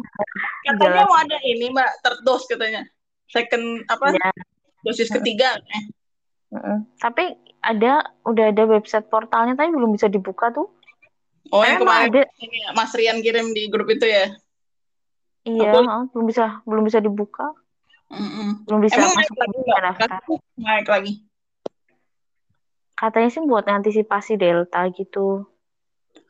[0.66, 2.82] Katanya jelas mau ada ini mbak third dose katanya.
[3.26, 4.14] Second apa?
[4.14, 4.30] ya
[4.84, 5.58] Dosis ketiga.
[5.74, 5.84] Eh.
[6.54, 6.86] Mm-mm.
[7.00, 7.24] tapi
[7.62, 10.68] ada udah ada website portalnya tapi belum bisa dibuka tuh
[11.54, 14.34] Oh yang Emang kemarin ada ini ya, Mas Rian kirim di grup itu ya.
[15.46, 17.46] iya Aku- oh, belum bisa belum bisa dibuka
[18.10, 18.66] Mm-mm.
[18.66, 20.10] belum bisa Emang naik masuk lagi daftar
[20.58, 21.12] Naik lagi.
[22.96, 25.46] katanya sih buat antisipasi delta gitu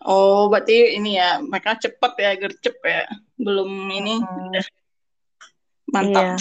[0.06, 3.04] Oh berarti ini ya mereka cepet ya gercep ya.
[3.38, 4.52] Belum ini Hmm,
[5.94, 6.26] mantap.
[6.26, 6.36] iya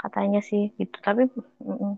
[0.00, 1.22] katanya sih gitu tapi
[1.64, 1.94] mm,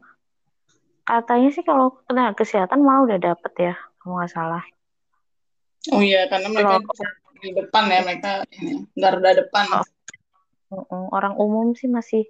[1.07, 4.65] katanya sih kalau tenaga kesehatan malah udah dapet ya kalau nggak salah
[5.95, 9.65] Oh iya karena mereka Kalau- di depan ya mereka ini garda depan.
[10.73, 11.07] Oh.
[11.15, 12.27] Orang umum sih masih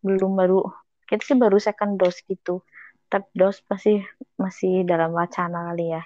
[0.00, 0.64] belum baru
[1.04, 2.64] kita sih baru second dose gitu
[3.12, 4.00] third dose pasti
[4.40, 6.02] masih dalam wacana kali ya.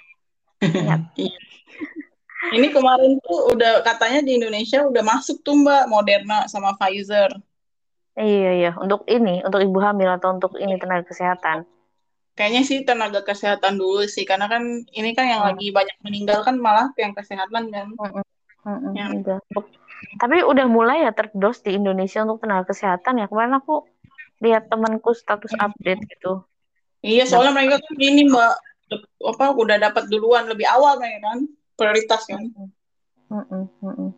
[1.14, 2.58] Iya.
[2.58, 7.30] Ini kemarin tuh udah katanya di Indonesia udah masuk tuh Mbak Moderna sama Pfizer.
[8.18, 11.62] iya iya untuk ini untuk ibu hamil atau untuk ini tenaga kesehatan
[12.40, 14.64] Kayaknya sih tenaga kesehatan dulu sih karena kan
[14.96, 15.52] ini kan yang Hmm.
[15.52, 17.92] lagi banyak meninggal kan malah yang kesehatan kan.
[18.64, 19.12] Mm-mm, Ya.
[19.12, 19.38] udah.
[19.52, 19.76] Untuk-
[20.16, 23.84] tapi udah mulai ya third dose di Indonesia untuk tenaga kesehatan ya kemarin aku
[24.40, 26.40] lihat temanku status update gitu
[27.04, 28.52] Iya soalnya mereka kan ini Mbak
[29.20, 31.40] apa udah dapat duluan lebih awal mereka kan
[31.76, 32.48] prioritas kan.
[33.28, 34.10] Mm-mm, mm-mm.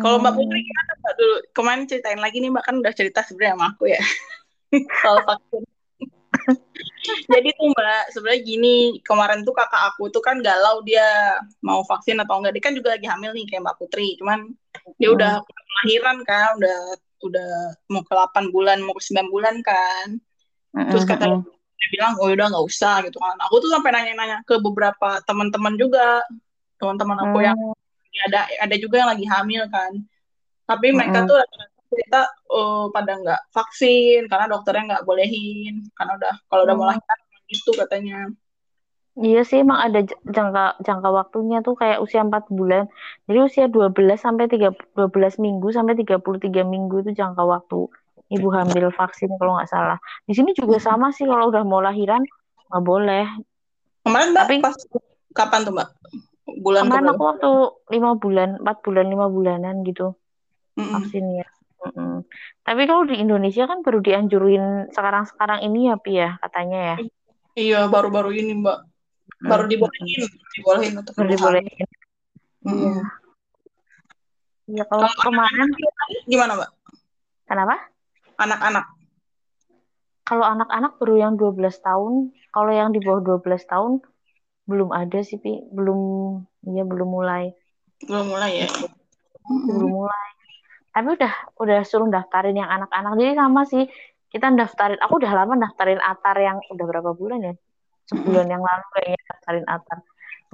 [0.00, 0.40] Kalau Mbak Hmm.
[0.40, 1.36] Putri gimana Mbak dulu?
[1.52, 4.00] Kemarin ceritain lagi nih Mbak kan udah cerita sebenarnya sama aku ya
[5.04, 5.62] soal vaksin.
[7.04, 12.16] Jadi tuh Mbak, sebenarnya gini, kemarin tuh kakak aku tuh kan galau dia mau vaksin
[12.20, 12.52] atau enggak.
[12.56, 14.16] Dia kan juga lagi hamil nih kayak Mbak Putri.
[14.20, 14.40] Cuman
[15.00, 15.16] dia Hmm.
[15.16, 16.78] udah kelahiran kan, udah
[17.24, 17.50] udah
[17.92, 20.06] mau ke 8 bulan, mau ke 9 bulan kan.
[20.88, 21.44] Terus kata Mm-mm,
[21.80, 23.36] dia bilang, "Oh udah nggak usah" gitu kan.
[23.48, 26.20] Aku tuh sampai nanya-nanya ke beberapa teman-teman juga.
[26.80, 27.74] Teman-teman aku yang mm-mm.
[28.30, 29.92] ada ada juga yang lagi hamil kan.
[30.64, 31.28] Tapi mereka Mm-mm.
[31.28, 31.36] tuh
[31.94, 36.86] rata-rata cerita oh, pada nggak vaksin karena dokternya nggak bolehin karena udah kalau udah mau
[36.86, 36.98] Hmm.
[36.98, 38.18] lahiran gitu katanya.
[39.14, 42.90] Iya sih emang ada jangka jangka waktunya tuh kayak usia 4 bulan.
[43.30, 47.86] Jadi usia 12 sampai 3 12 minggu sampai 33 minggu itu jangka waktu
[48.34, 50.02] ibu hamil vaksin kalau nggak salah.
[50.26, 52.26] Di sini juga sama sih kalau udah mau lahiran
[52.66, 53.22] nggak boleh.
[54.02, 54.76] Kemarin Mbak Tapi- pas
[55.30, 55.88] kapan tuh Mbak?
[56.60, 57.50] Bulan Kemarin aku waktu
[57.94, 60.12] 5 bulan, 4 bulan, 5 bulanan gitu
[60.74, 60.90] Mm-mm.
[60.90, 61.46] vaksinnya.
[61.84, 62.24] Mm-mm.
[62.64, 66.96] Tapi kalau di Indonesia kan baru dianjurin sekarang-sekarang ini ya, Pi ya, katanya ya.
[67.54, 68.78] Iya, baru-baru ini Mbak.
[69.44, 69.70] Baru Mm.
[69.70, 70.22] dibolehin,
[70.56, 71.88] dibolehin untuk Baru dibolehin.
[72.64, 72.96] Iya.
[74.64, 75.68] Iya, kalau Kalau kemarin
[76.24, 76.70] Gimana Mbak?
[77.44, 77.76] kenapa?
[78.40, 78.84] Anak-anak.
[80.24, 84.00] Kalau anak-anak baru yang 12 tahun, kalau yang di bawah 12 tahun
[84.64, 85.60] belum ada sih, Pi.
[85.68, 87.52] Belum, iya belum mulai.
[88.08, 88.68] Belum mulai ya?
[89.68, 90.23] Belum mulai.
[90.94, 93.18] Tapi udah udah suruh daftarin yang anak-anak.
[93.18, 93.82] Jadi sama sih,
[94.30, 94.98] kita daftarin.
[95.02, 97.54] Aku udah lama daftarin Atar yang udah berapa bulan ya?
[98.06, 99.98] Sebulan yang lalu kayaknya daftarin Atar.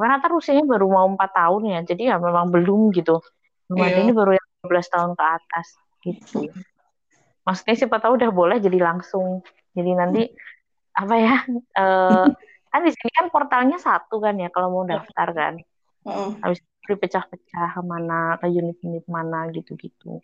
[0.01, 1.81] Karena Atar usianya baru mau 4 tahun ya.
[1.85, 3.21] Jadi ya memang belum gitu.
[3.69, 4.01] Belum Iya.
[4.01, 5.67] ini baru yang 12 tahun ke atas
[6.01, 6.49] gitu.
[7.45, 9.45] Maksudnya siapa tahu udah boleh jadi langsung.
[9.77, 10.23] Jadi nanti
[10.97, 11.37] apa ya?
[11.77, 12.27] eh
[12.71, 15.55] kan di sini kan portalnya satu kan ya kalau mau daftar kan.
[16.41, 20.19] Habis dipecah-pecah ke mana, ke unit-unit mana gitu-gitu.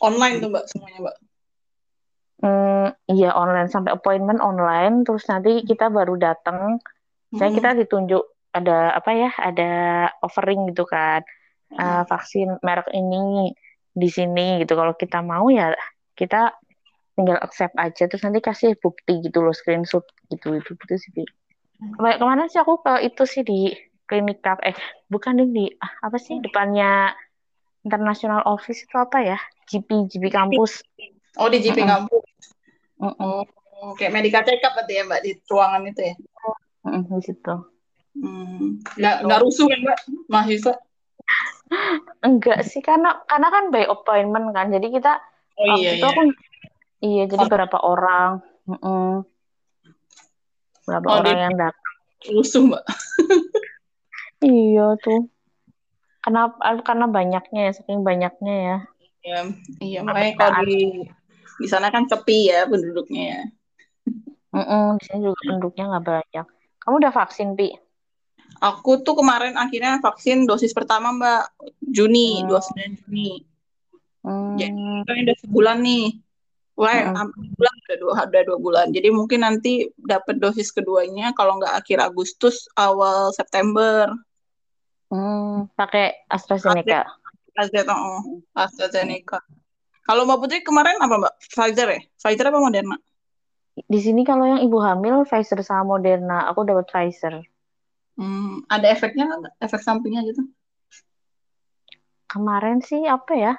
[0.00, 1.16] Online tuh Mbak semuanya Mbak.
[2.40, 6.80] Hmm, iya online sampai appointment online, terus nanti kita baru datang.
[7.36, 7.56] Saya Mm-mm.
[7.60, 8.24] kita ditunjuk
[8.56, 9.30] ada apa ya?
[9.36, 9.70] Ada
[10.24, 11.20] offering gitu kan.
[11.70, 13.52] Eh, vaksin merek ini
[13.92, 14.72] di sini gitu.
[14.72, 15.76] Kalau kita mau ya
[16.16, 16.56] kita
[17.14, 21.24] tinggal accept aja terus nanti kasih bukti gitu loh screenshot gitu itu gitu sih Bi.
[21.80, 23.76] Kemarin ke mana sih aku ke itu sih di
[24.08, 24.74] klinik kap eh
[25.12, 27.12] bukan ding di ah, apa sih depannya
[27.80, 30.84] International Office itu apa ya GP GP kampus
[31.38, 31.88] Oh di GP Mm-mm.
[31.88, 32.24] kampus.
[33.80, 36.14] Oh, kayak medical check up berarti ya Mbak di ruangan itu ya.
[36.84, 37.54] Mm-mm, di situ
[38.10, 38.82] Hmm.
[38.98, 40.74] Nggak, nggak rusuh kan Mbak mahasiswa?
[42.26, 45.12] enggak sih karena karena kan by appointment kan jadi kita
[45.56, 46.10] Oh iya itu iya.
[46.10, 46.22] aku
[47.00, 49.24] iya jadi berapa orang Mm-mm.
[50.84, 51.94] berapa Oh, orang di- yang datang
[52.28, 52.84] Rusuh Mbak.
[54.44, 55.20] iya tuh
[56.20, 56.52] karena
[56.84, 58.78] karena banyaknya ya saking banyaknya ya
[59.20, 59.44] Ya,
[59.84, 61.04] iya makanya kalau di
[61.60, 63.40] di sana kan sepi ya penduduknya ya.
[64.56, 66.46] Mm-mm, di sini juga penduduknya nggak banyak
[66.80, 67.76] kamu udah vaksin pi
[68.60, 71.44] Aku tuh kemarin akhirnya vaksin dosis pertama Mbak
[71.80, 72.48] Juni, Hmm.
[72.48, 73.30] 29 Juni.
[74.20, 76.20] Hmm, Kan udah sebulan nih.
[76.76, 78.86] Wah, hampir bulan udah dua, udah dua bulan.
[78.92, 84.12] Jadi mungkin nanti dapat dosis keduanya kalau nggak akhir Agustus awal September.
[85.10, 87.06] Hmm, pakai AstraZeneca
[87.50, 88.22] AstraZeneca, oh,
[88.56, 89.38] AstraZeneca.
[90.06, 91.34] Kalau Mbak Putri kemarin apa Mbak?
[91.50, 92.00] Pfizer ya?
[92.18, 92.96] Pfizer apa Moderna?
[93.86, 97.40] di sini kalau yang ibu hamil Pfizer sama Moderna aku dapat Pfizer
[98.20, 99.54] Hmm, ada efeknya nggak?
[99.64, 100.44] Efek sampingnya gitu?
[102.30, 103.52] kemarin sih apa ya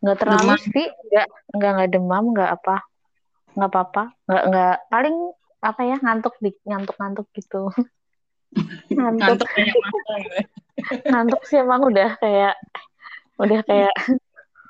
[0.00, 0.64] nggak terlalu Demam.
[0.72, 2.76] sih nggak nggak nggak demam nggak apa
[3.52, 5.16] nggak apa-apa nggak nggak paling
[5.60, 7.68] apa ya ngantuk di ngantuk ngantuk gitu
[8.90, 10.44] ngantuk Ngantuk banyak mata gitu ya.
[11.06, 12.54] ngantuk sih emang udah kayak
[13.38, 13.94] udah kayak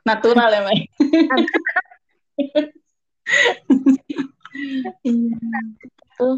[0.00, 0.78] Natural ya Mbak?
[6.16, 6.36] tuh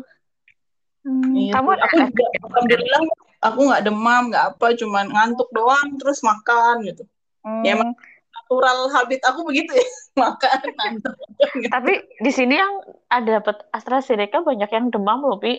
[1.02, 3.02] Hmm, Iya, kamu aku juga alhamdulillah
[3.42, 7.02] aku nggak demam, nggak apa, cuman ngantuk doang terus makan gitu.
[7.66, 7.90] Ya, Hmm,
[8.30, 9.82] Natural habit aku begitu ya,
[10.22, 11.14] makan ngantuk.
[11.58, 11.66] gitu.
[11.74, 15.58] tapi di sini yang ada dapat AstraZeneca banyak yang demam loh pi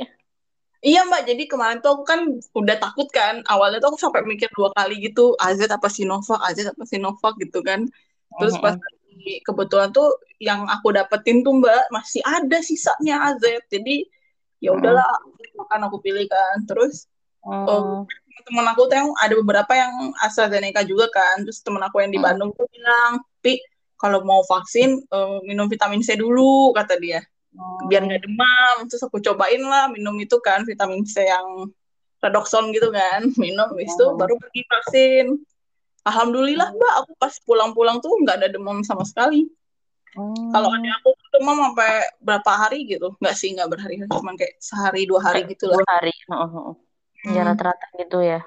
[0.84, 2.20] Iya Mbak, jadi kemarin tuh aku kan
[2.52, 3.40] udah takut kan.
[3.48, 7.64] Awalnya tuh aku sampai mikir dua kali gitu, AZ apa Sinovac, AZ apa Sinovac gitu
[7.64, 7.88] kan.
[8.36, 8.76] Terus pas
[9.48, 10.12] kebetulan tuh
[10.44, 13.44] yang aku dapetin tuh Mbak masih ada sisanya AZ.
[13.72, 14.04] Jadi
[14.60, 15.08] ya udahlah,
[15.56, 16.68] makan aku pilih kan.
[16.68, 17.08] Terus
[17.44, 18.08] Hmm,
[18.48, 21.44] temen aku tuh yang ada beberapa yang AstraZeneca juga kan.
[21.44, 22.20] Terus temen aku yang di.
[22.20, 23.60] Bandung tuh bilang, Pi,
[24.00, 27.20] kalau mau vaksin eh, minum vitamin C dulu kata dia,
[27.90, 28.76] biar nggak demam.
[28.90, 31.70] Terus aku cobain lah minum itu kan vitamin C yang
[32.24, 34.18] redoxon gitu kan, minum habis itu Hmm.
[34.20, 35.26] baru pergi vaksin.
[36.04, 39.48] Alhamdulillah mbak, aku pas pulang-pulang tuh nggak ada demam sama sekali.
[40.16, 40.52] Hmm.
[40.52, 45.08] Kalau ada aku demam sampai berapa hari gitu, nggak sih nggak berhari-hari, cuman kayak sehari
[45.08, 45.80] dua hari gitu lah.
[45.80, 46.76] dua hari Heeh, heeh.
[47.34, 47.48] ya Hmm.
[47.52, 48.42] rata-rata gitu ya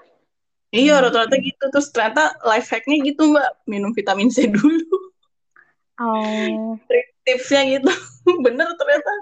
[0.76, 1.64] Iya, rata-rata gitu.
[1.72, 3.64] Terus ternyata life hack-nya gitu, Mbak.
[3.64, 4.84] Minum vitamin C dulu.
[5.96, 6.76] oh
[7.26, 7.90] Tipsnya gitu.
[8.46, 9.12] Bener ternyata.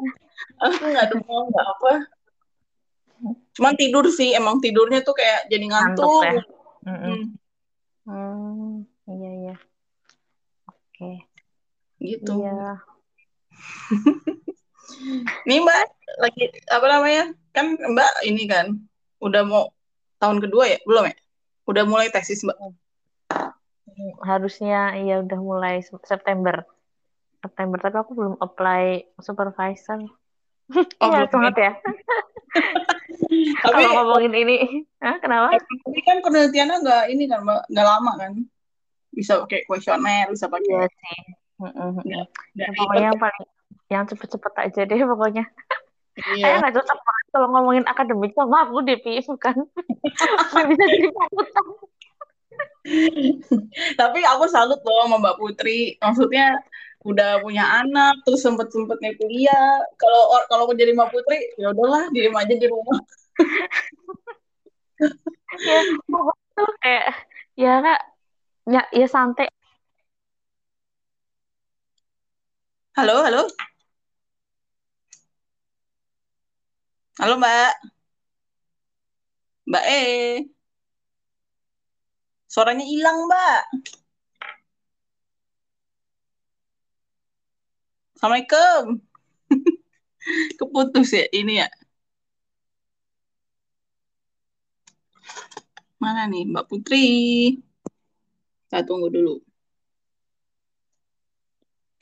[0.60, 1.92] Aku nggak demam, nggak apa.
[3.56, 4.36] Cuman tidur sih.
[4.36, 6.24] Emang tidurnya tuh kayak jadi ngantuk ngantuk.
[6.28, 6.42] ya
[6.84, 7.18] Mm-mm.
[8.04, 9.54] Hmm, Hmm, iya iya
[10.68, 11.10] oke
[11.96, 12.32] gitu.
[12.36, 12.76] iya
[15.48, 15.84] Nih, Mbak.
[16.20, 17.24] Lagi, apa namanya?
[17.56, 18.66] Kan Mbak ini kan.
[19.18, 19.72] Udah mau
[20.20, 20.78] tahun kedua ya?
[20.84, 21.16] Belum ya?
[21.64, 22.58] Udah mulai tesis, Mbak.
[24.26, 26.66] harusnya iya udah mulai Sep- September
[27.44, 30.00] September tapi aku belum apply supervisor
[31.04, 31.72] Oh, Iya belum banget ya
[33.64, 34.56] Tapi, kalau ngomongin ini
[35.04, 37.44] Hah, kenapa tapi kan penelitiannya nggak ini kan.
[37.44, 38.32] Nggak lama kan?
[39.14, 41.20] bisa pakai kuesioner bisa pakai Iya sih.
[41.62, 42.26] Nggak
[42.58, 43.44] Ya, pokoknya yang paling
[43.92, 45.44] yang cepet-cepet aja deh pokoknya.
[46.34, 49.22] iya Kayak nggak cocok banget kalau ngomongin akademik sama aku deh, Pi.
[49.22, 49.54] Bukan.
[50.54, 51.66] Nggak bisa jadi panutan.
[53.98, 56.54] tapi aku salut loh sama Mbak Putri maksudnya
[57.04, 59.84] udah punya anak terus sempet sempetnya kuliah.
[60.00, 62.98] Kalau kalau jadi Mbak Putri ya udahlah diem aja di rumah.
[65.54, 65.78] Ya,
[66.58, 67.06] tuh kayak,
[67.54, 68.00] ya kak,
[68.66, 69.46] ya, ya santai.
[72.94, 73.42] halo halo?
[77.20, 77.72] Halo Mbak.
[79.70, 80.02] Mbak E.
[82.50, 83.60] Suaranya hilang Mbak
[88.24, 89.04] Assalamualaikum.
[90.64, 91.68] Keputus ya ini ya.
[96.00, 97.04] Mana nih Mbak Putri?
[98.72, 99.44] Saya tunggu dulu.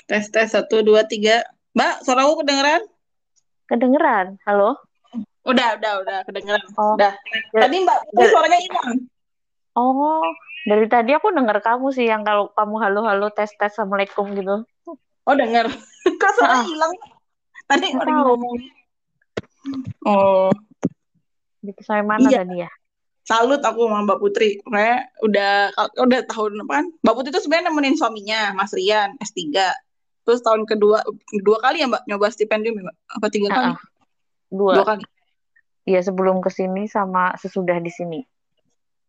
[0.06, 1.42] Tes tes satu dua tiga.
[1.74, 2.86] Mbak suara aku kedengeran?
[3.66, 4.38] Kedengeran?
[4.46, 4.78] Halo?
[5.42, 6.62] udah udah udah kedengeran.
[6.78, 7.18] Oh, udah.
[7.50, 9.10] Tadi Mbak Putri ya- suaranya hilang.
[9.74, 10.22] Oh,
[10.70, 14.62] dari tadi aku denger kamu sih yang kalau kamu halo-halo tes-tes Assalamualaikum gitu.
[15.24, 15.66] Oh denger.
[16.20, 16.92] Kok suaranya Ah, hilang?
[17.64, 18.10] Tadi tahu.
[18.26, 18.56] ngomong
[20.04, 20.50] oh.
[21.62, 22.42] Gitu sampai mana iya.
[22.42, 22.70] tadi ya?
[23.22, 24.58] salut aku sama Mbak Putri.
[24.66, 26.90] Kayak udah udah tahun depan.
[27.00, 29.38] Mbak Putri itu sebenarnya nemenin suaminya Mas Rian S3
[30.22, 31.02] terus tahun kedua
[31.38, 32.96] dua kali ya Mbak nyoba stipendium ya Mbak?
[33.14, 33.70] Apa tiga Ah, kali?
[33.70, 33.78] Ah,
[34.50, 34.72] dua.
[34.74, 35.02] dua kali.
[35.82, 38.20] Iya, sebelum ke sini sama sesudah di sini.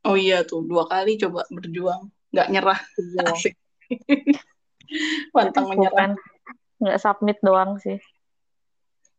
[0.03, 2.09] oh iya tuh dua kali coba berjuang.
[2.29, 2.79] Nggak nyerah.
[2.97, 3.21] Iya.
[3.33, 3.53] asik
[5.33, 6.13] pantang menyerah
[6.83, 7.97] nggak submit doang sih.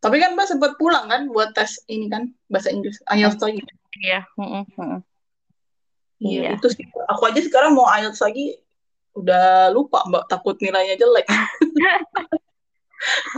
[0.04, 4.20] tapi kan Mbak sempat pulang kan buat tes ini kan bahasa Inggris IELTS lagi Iya.
[4.36, 4.62] iya
[6.20, 6.50] Iya.
[6.60, 8.60] itu sih aku aja sekarang mau IELTS lagi
[9.16, 11.24] udah lupa Mbak takut nilainya jelek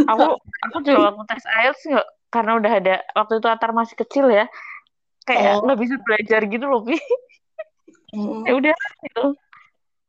[0.07, 4.27] Aku aku juga waktu tes IELTS nggak karena udah ada waktu itu Atar masih kecil
[4.29, 4.47] ya,
[5.25, 6.99] kayak oh nggak bisa belajar gitu loh, Pi.
[8.13, 8.45] mm.
[8.45, 9.25] Ya udah gitu.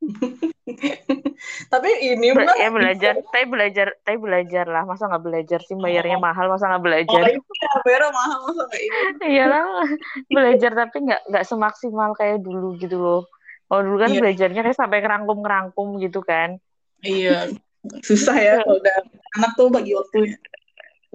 [1.73, 4.83] tapi ini Be- ya belajar, tapi belajar, tapi belajar lah.
[4.85, 5.75] Masa nggak belajar sih?
[5.79, 7.23] Bayarnya oh mahal, masa nggak Oh belajar?
[7.25, 8.99] iya, Vera mahal masa kayak ini.
[9.33, 9.65] Iyalah,
[10.29, 13.21] belajar tapi nggak nggak semaksimal kayak dulu gitu loh.
[13.67, 16.49] Kalau dulu kan Iya, belajarnya kayak sampai ngerangkum-ngerangkum gitu kan.
[17.03, 17.47] iya.
[18.03, 18.95] Susah ya kalau udah
[19.39, 20.35] anak tuh bagi waktunya.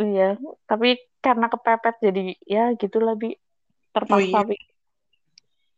[0.01, 0.23] Iya,
[0.69, 0.87] tapi
[1.25, 3.29] karena kepepet jadi ya gitulah bi
[4.11, 4.43] Oh terpaksa iya.
[4.49, 4.57] bi.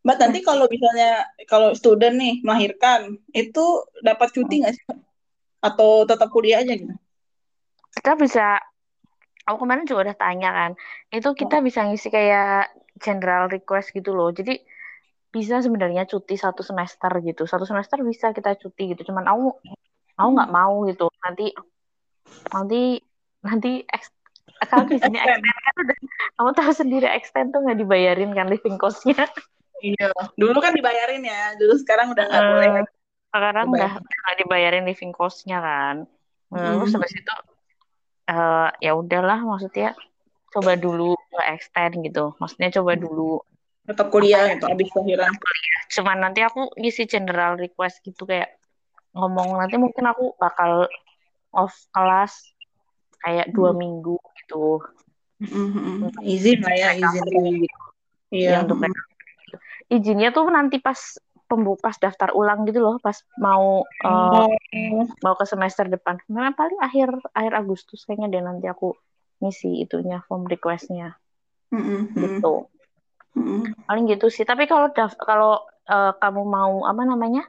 [0.05, 4.85] Mbak, nanti kalau misalnya kalau student nih melahirkan, itu dapat cuti nggak sih?
[5.65, 6.93] Atau tetap kuliah aja gitu?
[7.97, 8.61] Kita bisa,
[9.49, 10.71] aku kemarin juga udah tanya kan,
[11.09, 12.69] itu kita bisa ngisi kayak
[13.01, 14.29] general request gitu loh.
[14.29, 14.61] Jadi
[15.35, 17.49] bisa sebenarnya cuti satu semester gitu.
[17.49, 19.11] Satu semester bisa kita cuti gitu.
[19.11, 19.57] Cuman aku
[20.15, 21.11] aku nggak mau gitu.
[21.25, 21.51] Nanti
[22.55, 23.01] nanti
[23.43, 23.83] nanti
[24.71, 25.97] kalau di sini extend kan udah
[26.39, 29.27] kamu tahu sendiri extend tuh nggak dibayarin kan living cost-nya.
[29.85, 30.09] Iya.
[30.41, 31.53] Dulu kan dibayarin ya.
[31.61, 32.93] Dulu sekarang udah nggak boleh Eh, lagi
[33.35, 35.97] sekarang udah nggak dibayarin living cost-nya kan.
[36.55, 36.97] Nah, terus Mm.
[36.97, 37.35] habis itu
[38.25, 39.93] eh, ya udahlah maksudnya
[40.49, 42.33] coba dulu nggak extend gitu.
[42.41, 43.45] Maksudnya coba dulu
[43.85, 45.33] Tetap kuliah gitu abis lahiran.
[45.93, 48.57] Cuman nanti aku ngisi general request gitu kayak
[49.13, 50.89] ngomong nanti mungkin aku bakal
[51.53, 52.33] off kelas
[53.21, 53.79] kayak dua Mm.
[53.79, 54.81] minggu gitu
[55.45, 55.97] Mm, mm, mm.
[56.09, 57.23] untuk Izin lah ya, izin.
[57.29, 57.41] gitu.
[58.33, 58.49] Iya.
[58.49, 58.79] Ya untuk.
[59.93, 60.97] Izinnya tuh nanti pas
[61.45, 64.49] pembuka pas daftar ulang gitu loh, pas mau Oh.
[65.21, 66.19] mau ke semester depan.
[66.33, 68.97] Nah, paling akhir akhir Agustus kayaknya deh nanti aku
[69.45, 71.15] ngisi itunya form requestnya
[71.69, 72.21] Mm, mm, mm.
[72.23, 72.55] gitu.
[73.37, 73.63] Mm.
[73.85, 74.47] Paling gitu sih.
[74.49, 74.89] Tapi kalau
[75.21, 77.45] kalau eh, kamu mau apa namanya?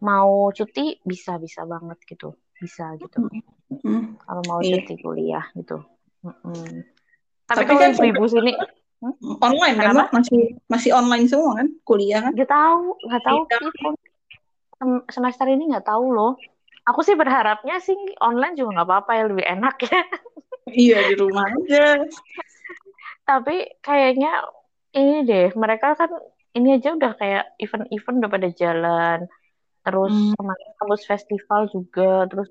[0.00, 2.32] Mau cuti bisa bisa banget gitu.
[2.56, 3.28] Bisa gitu.
[3.28, 4.02] Mm, mm.
[4.26, 4.80] Kalau mau Iya.
[4.80, 5.84] cuti kuliah gitu.
[6.24, 6.84] Mm-mm.
[7.46, 8.52] Tapi Tapi kalau kan ibu-ibu sini?
[9.40, 9.96] Online kan, Kenapa?
[9.96, 10.08] Mbak?
[10.20, 12.32] Masih masih online semua kan kuliah kan?
[12.36, 13.92] Nggak tahu, nggak tahu sih.
[14.80, 16.32] Sem- Semester ini nggak tahu loh.
[16.88, 20.00] Aku sih berharapnya sih online juga nggak apa-apa ya lebih enak ya.
[20.70, 21.98] Iya di rumah aja.
[23.28, 23.54] Tapi
[23.86, 24.28] kayaknya
[24.98, 26.10] ini deh, mereka kan
[26.56, 29.18] ini aja udah kayak event-event udah pada jalan.
[29.84, 30.34] Terus Hmm.
[30.38, 32.26] kemarin kampus festival juga.
[32.30, 32.50] Terus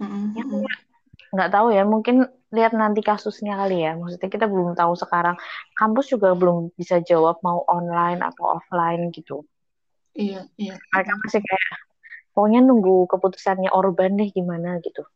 [0.00, 0.89] Mm, ya.
[1.30, 3.94] Nggak tahu ya, mungkin lihat nanti kasusnya kali ya.
[3.94, 5.38] Maksudnya kita belum tahu sekarang.
[5.78, 9.46] Kampus juga belum bisa jawab mau online atau offline gitu.
[10.18, 10.74] Iya, iya.
[10.90, 11.74] Mereka masih kayak
[12.34, 15.06] pokoknya nunggu keputusannya Orban deh gimana gitu.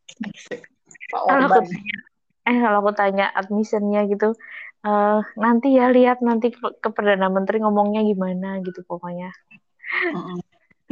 [1.11, 1.67] Pak Kalau aku Orban.
[1.67, 1.97] tanya,
[2.47, 4.39] eh kalau aku tanya admissionnya gitu,
[4.87, 9.35] eh nanti ya lihat nanti ke, ke Perdana Menteri ngomongnya gimana gitu pokoknya.
[10.15, 10.39] Mm,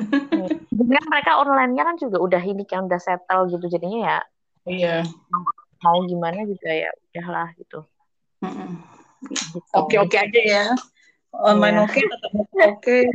[0.03, 0.49] mm.
[0.75, 4.19] Dengan mereka online-nya kan juga udah ini kan udah settle gitu jadinya ya
[4.67, 5.03] Iya.
[5.83, 7.83] mau gimana juga ya udahlah gitu.
[9.27, 9.59] Gitu.
[9.75, 10.65] Oke oke aja ya.
[11.33, 11.85] Online Iya.
[11.89, 12.31] oke, tetap
[12.71, 12.99] oke.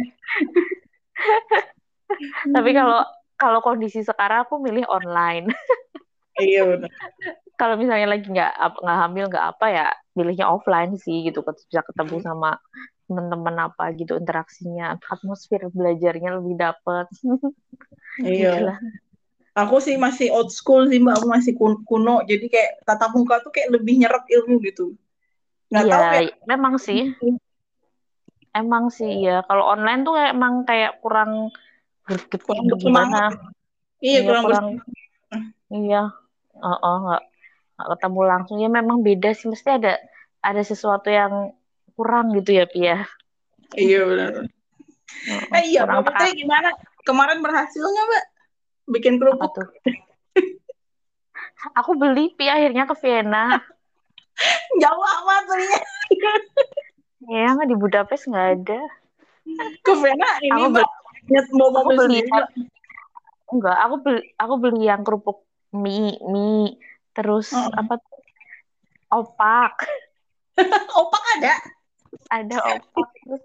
[2.56, 3.00] Tapi kalau
[3.38, 5.48] kalau kondisi sekarang aku milih online.
[6.38, 6.94] Iya benar.
[7.58, 12.22] kalau misalnya lagi nggak nggak hamil nggak apa ya pilihnya offline sih gitu bisa ketemu
[12.22, 12.62] sama
[13.10, 17.10] teman-teman apa gitu interaksinya atmosfer belajarnya lebih dapet
[18.22, 18.78] Iya.
[19.58, 22.22] Aku sih masih old school sih mbak, aku masih kun- kuno.
[22.30, 24.94] Jadi kayak tatap muka tuh kayak lebih nyerap ilmu gitu.
[25.74, 26.34] Nggak tahu Iya, ya.
[26.46, 27.02] memang sih
[28.58, 31.54] emang sih ya kalau online tuh kayak emang kayak kurang
[32.06, 33.34] greget Kurang gimana bersemangat.
[33.98, 34.66] Iya kurang, kurang
[35.74, 36.02] iya
[36.58, 37.24] oh, oh, nggak
[37.78, 39.94] nggak ketemu langsung ya memang beda sih mesti ada
[40.42, 41.54] ada sesuatu yang
[41.94, 42.98] kurang gitu ya Pia
[43.76, 44.48] Iya benar.
[45.52, 46.72] Eh iya, Putri gimana?
[47.04, 48.26] Kemarin berhasil nggak mbak?
[48.88, 49.52] Bikin apa kerupuk?
[49.54, 49.68] tuh
[51.74, 53.58] aku beli Pi akhirnya ke Vienna
[54.82, 55.82] Jauh amat belinya.
[57.26, 58.82] ya nggak di Budapest nggak ada
[59.82, 60.88] Ke Vena ini Aku mbak.
[61.28, 62.20] Nyet mau aku beli
[63.48, 66.78] enggak aku beli aku beli yang kerupuk mie mie
[67.12, 67.68] terus Oh.
[67.74, 68.20] apa tuh
[69.10, 69.74] opak
[71.02, 71.54] Opak ada?
[72.30, 73.42] ada opak terus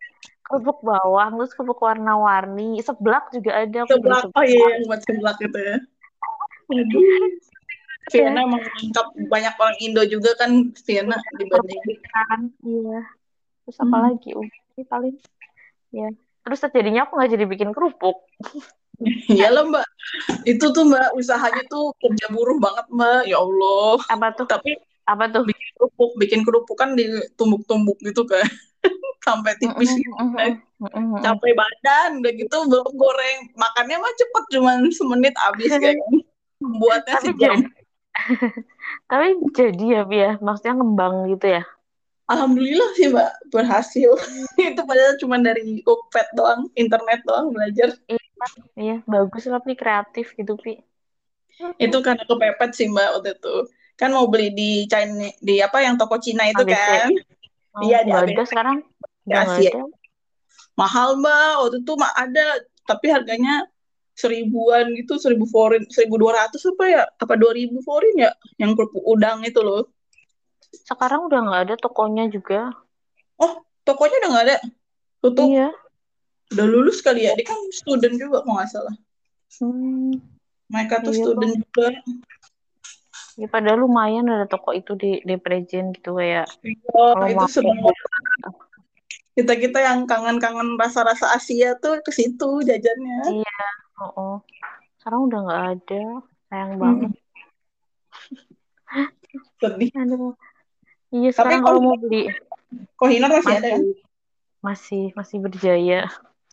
[0.53, 2.77] kerupuk bawang terus kerupuk warna-warni.
[2.85, 4.29] Seblak juga ada Seblak.
[4.37, 5.77] Oh iya, yang buat seblak itu ya.
[6.77, 7.03] Aduh.
[8.13, 9.07] Vienna emang lengkap.
[9.33, 11.81] Banyak orang Indo juga kan Vienna dibanding
[12.13, 12.53] kan?
[12.61, 13.01] Iya.
[13.65, 14.05] Terus apa Hmm.
[14.13, 14.31] lagi?
[14.37, 15.17] Udah paling.
[15.89, 18.19] Ya terus jadinya aku nggak jadi bikin kerupuk.
[19.27, 19.83] Iya lah mbak,
[20.47, 23.99] itu tuh mbak usahanya tuh kerja buruh banget mbak, ya Allah.
[24.07, 24.47] apa tuh?
[24.47, 25.43] Tapi apa tuh?
[25.43, 28.47] bikin kerupuk, bikin kerupuk kan ditumbuk-tumbuk gitu kan,
[29.27, 30.59] sampai tipis gitu kan.
[31.23, 36.15] Capek badan, udah gitu belum goreng, makannya mah cepet cuman semenit habis kayak kan.
[36.81, 37.59] Buatnya tapi sejam.
[37.59, 37.67] jadi
[39.11, 39.27] tapi
[39.57, 41.65] jadi ya Bi, ya maksudnya ngembang gitu ya
[42.31, 44.11] Alhamdulillah sih mbak berhasil.
[44.57, 47.93] itu padahal cuma dari Cookpad doang, internet doang belajar.
[48.79, 50.81] iya bagus lah Pi kreatif gitu Pi
[51.77, 53.57] Itu karena kepepet sih mbak waktu itu.
[53.99, 56.73] Kan mau beli di China, di apa yang toko Cina itu ABC.
[56.73, 57.11] kan.
[57.73, 58.85] Oh, Iya, di ada sekarang.
[59.25, 59.71] Di nggak Asia.
[59.73, 59.83] ada.
[60.77, 61.53] Mahal mbak.
[61.65, 62.45] Waktu itu mah ada
[62.85, 63.65] tapi harganya
[64.13, 67.03] seribuan gitu seribu foreign seribu dua ratus apa ya?
[67.17, 68.33] Apa dua ribu foreign ya?
[68.61, 69.89] Yang kerupuk udang itu loh.
[70.73, 72.73] Sekarang udah nggak ada tokonya juga.
[73.83, 74.57] Tokonya udah nggak ada?
[75.25, 75.49] Tutup?
[75.51, 75.69] Iya.
[76.53, 77.33] Udah lulus kali ya?
[77.35, 78.97] Dia kan student juga kalau nggak salah.
[79.61, 80.17] Hmm.
[80.73, 81.89] mereka tuh Iya, student juga
[83.39, 86.47] ya padahal lumayan ada toko itu di di Prejen gitu kayak
[86.93, 87.79] Kalau itu mau seneng
[89.33, 93.41] kita kita yang kangen-kangen rasa-rasa Asia tuh ke situ jajannya.
[93.41, 93.61] Iya
[93.97, 94.37] oh, oh.
[95.01, 96.05] sekarang udah nggak ada
[96.53, 96.81] sayang Hmm.
[96.85, 97.11] banget.
[99.61, 99.89] Sedih.
[99.97, 100.37] Aduh.
[101.13, 102.29] Iya Tapi sekarang kalau- kalau mau beli
[103.01, 103.79] Kohinoor masih ada ya?
[103.81, 103.97] Masih
[104.61, 106.01] masih masih berjaya.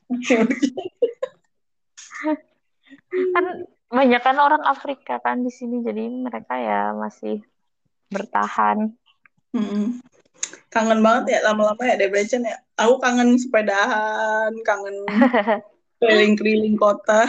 [3.35, 3.45] Kan
[3.89, 7.41] banyak kan orang Afrika kan di sini jadi mereka ya masih
[8.13, 8.93] bertahan
[9.49, 9.97] Mm-mm.
[10.69, 12.61] Kangen banget ya lama-lama ya Debrecen ya.
[12.77, 14.95] Aku kangen sepedahan, kangen
[15.99, 17.25] keliling-keliling kota.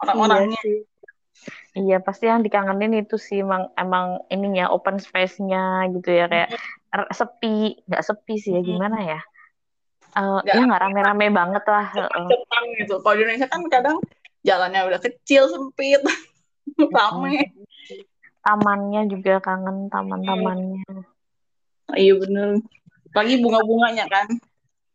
[0.00, 0.56] Orang-orangnya.
[0.64, 0.82] Iya.
[1.70, 6.50] Iya, pasti yang dikangenin itu sih emang emang ininya open space-nya gitu ya kayak
[7.14, 9.20] sepi, nggak sepi sih ya gimana ya?
[10.10, 11.86] Eh Nggak ya nggak rame-rame banget lah.
[11.94, 12.26] heeh.
[12.28, 12.94] Jepang gitu.
[12.98, 13.96] Kalau di Indonesia kan kadang
[14.42, 16.00] jalannya udah kecil, sempit,
[16.96, 17.54] rame.
[18.40, 20.82] Tamannya juga kangen taman-tamannya.
[21.92, 22.64] Iya bener.
[23.12, 24.26] Lagi bunga-bunganya kan.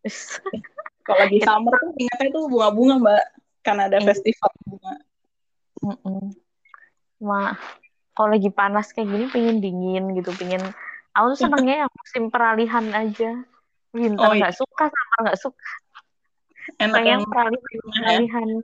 [1.05, 3.23] Kalau lagi summer tuh ingatnya tuh bunga-bunga mbak.
[3.61, 4.07] Karena ada Iya.
[4.09, 4.93] festival bunga.
[5.85, 6.33] Mm-mm.
[7.21, 7.53] Cuma
[8.11, 10.73] kalau lagi panas kayak gini pengen dingin gitu, pengen
[11.11, 13.45] aku tuh senengnya yang musim peralihan aja.
[13.95, 14.47] Winter Oh, iya.
[14.51, 15.69] nggak suka, summer nggak suka.
[16.83, 18.59] Enak Pengen yang peralihan, ya.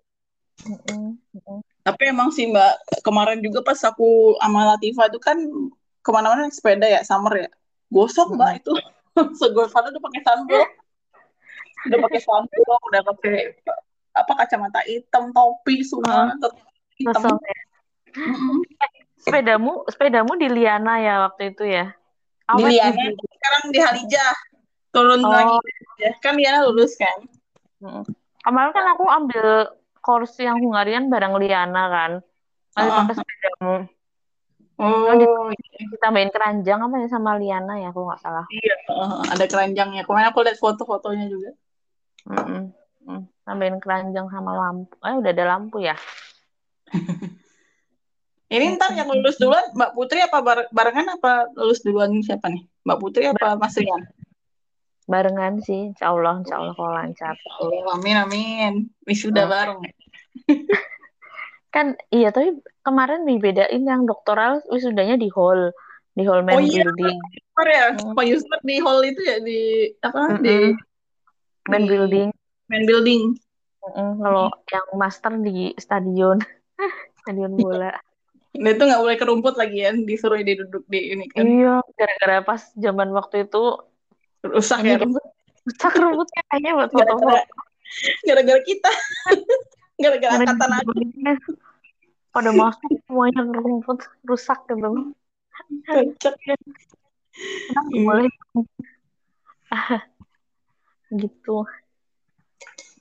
[0.68, 1.60] mm-mm.
[1.82, 5.38] Tapi emang sih Mbak, kemarin juga pas aku sama Latifa itu kan
[6.02, 7.50] ke mana-mana naik sepeda ya, summer ya.
[7.90, 8.74] Gosok Mbak itu.
[9.40, 10.70] Segosok udah pakai sunblock.
[11.90, 13.36] Udah pakai sunblock, udah pakai
[14.12, 16.54] apa kacamata hitam, topi semua, tetap
[17.00, 17.38] hitam.
[17.40, 17.60] Ya.
[19.22, 21.94] Sepedamu, sepedamu di Liana ya waktu itu ya?
[21.94, 23.24] Di Awet Liana, gitu.
[23.38, 24.34] sekarang di Halijah.
[24.92, 25.32] Turun Oh.
[25.32, 25.56] lagi
[25.98, 26.12] ya.
[26.20, 27.18] Kan Liana lulus kan.
[27.80, 28.04] Mm.
[28.42, 29.46] Kemarin kan aku ambil
[29.98, 32.12] course yang Hungarian bareng Liana kan.
[32.72, 32.98] Masih Ah.
[33.04, 33.76] pakai sepedamu.
[34.82, 38.46] Oh, Ditambahin keranjang apa ya sama Liana ya, aku nggak salah.
[38.50, 38.76] iya.
[38.89, 40.04] uh, ada keranjangnya.
[40.04, 41.54] Kemarin aku lihat foto-fotonya juga.
[42.26, 42.74] Mm-mm.
[43.02, 44.94] Hmm, tambahin keranjang sama lampu.
[45.02, 45.94] Eh udah ada lampu ya?
[48.52, 52.68] Ini ntar yang lulus duluan Mbak Putri apa bar- barengan apa lulus duluan siapa nih?
[52.84, 54.02] Mbak Putri apa Mas Rian?
[55.12, 57.36] Barengan sih, insya Allah, insya Allah kalau lancar.
[57.59, 58.74] Oh, amin amin.
[59.03, 59.51] Wisuda Hmm.
[59.51, 59.82] bareng.
[61.76, 65.72] Kan iya, tapi kemarin dibedain yang doktoral wisudanya di hall,
[66.16, 66.84] di hall main Oh iya.
[66.84, 67.18] building.
[67.62, 68.16] Ya, Hmm.
[68.18, 69.59] Pak Yusmer di hall itu ya di
[70.01, 71.70] apa di Mm-mm.
[71.70, 72.28] Main di building.
[72.68, 73.22] main building.
[73.86, 76.38] Mm-mm, Kalau yang master di stadion,
[77.22, 77.93] stadion bola.
[78.57, 81.45] Nah, itu nggak boleh ke rumput lagi ya, disuruh diduduk di ini kan.
[81.47, 83.62] Iya, gara-gara pas zaman waktu itu
[84.42, 85.24] Rusak ya rumput.
[85.70, 87.38] rusak rumputnya kayaknya buat foto-foto.
[88.26, 88.92] gara-gara kita.
[90.02, 90.89] Gara-gara angkatan aku.
[90.98, 91.34] buildingnya
[92.32, 95.14] pada masuk semuanya rumput rusak gitu.
[95.86, 96.34] Kocak.
[96.42, 98.04] Hmm.
[98.04, 98.28] boleh
[101.22, 101.58] gitu?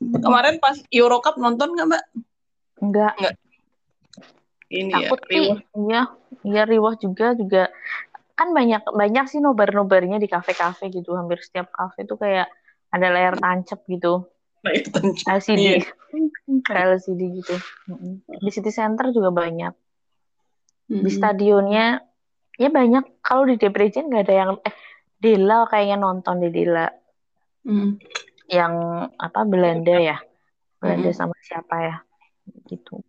[0.00, 2.04] Kemarin pas Euro Cup nonton nggak Mbak?
[2.80, 3.34] Enggak, Nggak.
[4.70, 5.34] Ini ya, takut sih.
[5.34, 5.58] riuh.
[5.76, 6.02] Iya,
[6.46, 7.68] iya riwah juga juga
[8.40, 11.12] kan banyak banyak sih nobar-nobarnya di kafe-kafe gitu.
[11.12, 12.48] Hampir setiap kafe tuh kayak
[12.88, 14.24] ada layar tancap gitu.
[14.64, 15.36] Itu tancap.
[15.36, 15.60] LCD.
[15.60, 15.84] Iya.
[16.64, 17.54] Kayak LCD gitu.
[18.40, 19.76] Di City Center juga banyak.
[20.88, 22.00] Di stadionnya
[22.56, 23.20] ya banyak.
[23.20, 24.74] Kalau di Debrecen nggak ada yang eh
[25.20, 26.88] Dela kayaknya nonton di Dela
[27.60, 28.00] Hmm.
[28.48, 28.72] yang
[29.20, 30.16] apa Belanda ya.
[30.80, 31.18] Belanda Hmm.
[31.28, 31.96] sama siapa ya?
[32.64, 33.04] Gitu.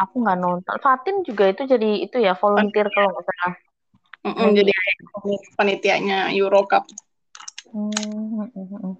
[0.00, 0.76] Aku nggak nonton.
[0.80, 3.54] Fatin juga itu jadi itu ya volunteer kalau nggak salah.
[4.20, 4.72] Mm-mm, jadi
[5.56, 6.84] panitianya Euro Cup.
[7.72, 8.94] Hmm, mm, mm, mm.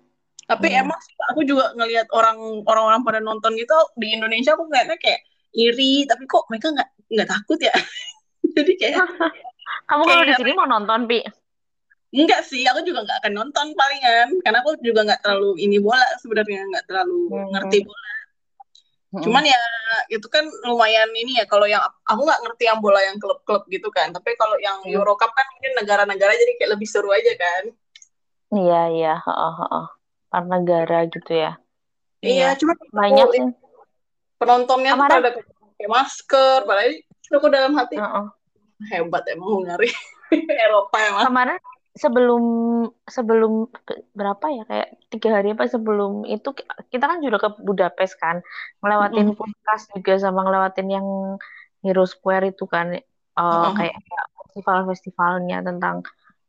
[0.48, 0.82] Tapi Hmm.
[0.82, 5.20] emang aku juga ngelihat orang orang-orang pada nonton gitu di Indonesia aku ngeliatnya kayak
[5.55, 7.74] iri, tapi kok mereka nggak nggak takut ya?
[8.57, 8.98] Jadi kayak
[9.90, 11.22] Kamu kalau di sini mau nonton pi?
[12.11, 16.03] enggak sih, aku juga nggak akan nonton palingan, karena aku juga nggak terlalu ini bola
[16.18, 17.46] sebenarnya nggak terlalu Hmm.
[17.55, 18.11] ngerti bola.
[19.11, 19.58] Cuman ya
[20.06, 23.90] itu kan lumayan ini ya kalau yang aku nggak ngerti yang bola yang klub-klub gitu
[23.90, 24.14] kan.
[24.14, 24.94] Tapi kalau yang Hmm.
[24.94, 27.64] Euro Cup kan mungkin negara-negara jadi kayak lebih seru aja kan.
[28.50, 29.86] Iya iya, heeh, heeh.
[30.30, 31.58] Per negara gitu ya.
[32.22, 33.42] Iya, cuma Banyak aku sih.
[34.36, 36.90] penontonnya tuh Kemarin- pada pakai masker, padahal
[37.30, 38.26] aku dalam hati Heeh.
[38.90, 39.90] hebat emang Hungari.
[40.62, 41.24] Eropa emang.
[41.26, 41.58] Kemarin
[42.03, 42.43] sebelum
[43.16, 43.53] sebelum
[44.18, 46.49] berapa ya kayak tiga hari apa sebelum itu
[46.93, 48.36] kita kan juga ke Budapest kan
[48.80, 51.07] ngelewatin Puskas juga sama ngelewatin yang
[51.82, 52.86] Hero Square itu kan
[53.38, 53.76] eh, Mm-mm.
[53.76, 53.97] kayak
[54.38, 55.97] festival-festivalnya tentang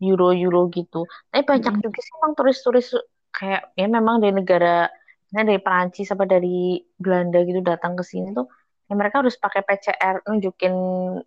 [0.02, 1.06] Euro-Euro gitu.
[1.30, 1.84] Tapi banyak Mm-mm.
[1.84, 2.88] juga sih emang turis-turis
[3.38, 4.90] kayak ya memang dari negara
[5.32, 8.46] dari Perancis apa dari Belanda gitu datang ke sini tuh
[8.92, 10.76] ya mereka harus pakai PCR nunjukin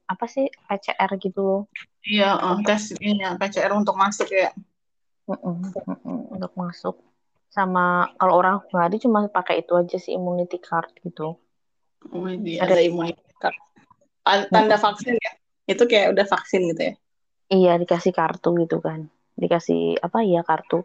[0.04, 1.62] apa sih PCR gitu loh.
[2.04, 4.52] Iya, eh, tes ini ya, PCR untuk masuk ya.
[5.24, 7.00] Mm-mm, mm-mm, untuk masuk
[7.48, 11.40] sama kalau orang Hungari cuma pakai itu aja sih immunity card gitu
[12.12, 13.24] Oh, iya, Ada- ada imunitas.
[13.40, 15.32] Ta- Tanda vaksin ya.
[15.64, 16.94] Itu kayak udah vaksin gitu ya.
[17.48, 19.08] iya dikasih kartu gitu kan
[19.40, 20.84] dikasih apa ya kartu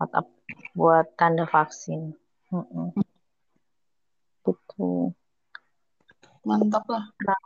[0.00, 0.24] buat
[0.72, 2.16] buat tanda vaksin
[2.48, 2.96] Mm-mm.
[4.44, 5.12] gitu
[6.42, 7.04] Mantap lah.
[7.22, 7.40] Nah.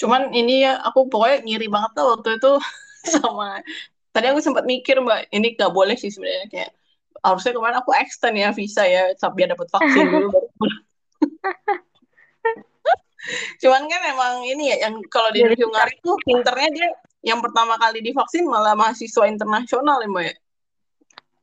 [0.00, 2.52] Cuman ini ya, aku pokoknya ngiri banget lah waktu itu
[3.14, 3.60] sama
[4.10, 6.70] tadi aku sempat mikir mbak, ini gak boleh sih sebenarnya kayak
[7.20, 10.48] harusnya kemarin aku extend ya visa ya sampai biar dapat vaksin dulu baru.
[13.60, 16.88] Cuman kan emang ini ya yang kalau di Hungari tuh pinternya dia
[17.20, 20.34] yang pertama kali divaksin malah mahasiswa internasional ya mbak.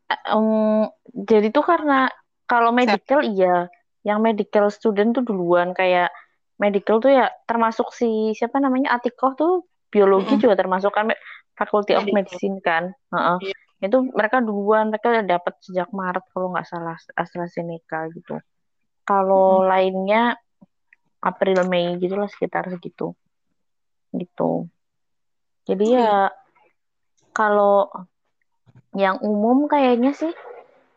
[0.07, 2.09] Em, jadi tuh karena
[2.49, 3.69] kalau medical iya
[4.07, 6.07] yang medical student tuh duluan kayak
[6.55, 9.53] medical tuh ya termasuk si siapa namanya Atikoh tuh
[9.91, 10.43] biologi Mm-mm.
[10.47, 11.11] juga termasuk kan
[11.59, 12.15] Faculty of Medical.
[12.15, 13.51] Medicine kan Heeh.
[13.51, 13.57] Iya.
[13.91, 18.39] itu mereka duluan mereka udah dapat sejak Maret kalau nggak salah AstraZeneca gitu
[19.03, 20.39] kalau lainnya
[21.19, 23.11] April Mei gitu lah sekitar segitu
[24.15, 24.71] gitu
[25.67, 26.15] jadi ya
[27.35, 27.91] kalau
[28.95, 30.31] yang umum kayaknya sih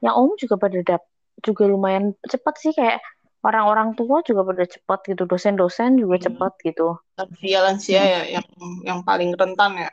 [0.00, 1.02] yang umum juga pada dap
[1.46, 2.98] juga lumayan cepat sih kayak
[3.46, 6.26] orang-orang tua juga pada cepat gitu dosen-dosen juga Hmm.
[6.26, 6.82] cepat gitu
[7.18, 8.46] Lansia lansia ya yang
[8.88, 9.90] yang paling rentan ya.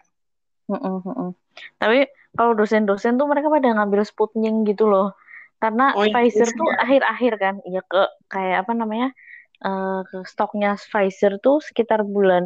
[0.72, 1.30] Mm-mm, mm-mm.
[1.82, 1.98] Tapi
[2.38, 5.06] kalau dosen-dosen tuh mereka pada ngambil Sputnik gitu loh.
[5.62, 6.54] Karena Oh, iya, Pfizer iya.
[6.60, 7.98] tuh akhir-akhir kan, ya ke
[8.34, 9.08] kayak apa namanya?
[9.68, 12.44] eh, ke stoknya Pfizer tuh sekitar bulan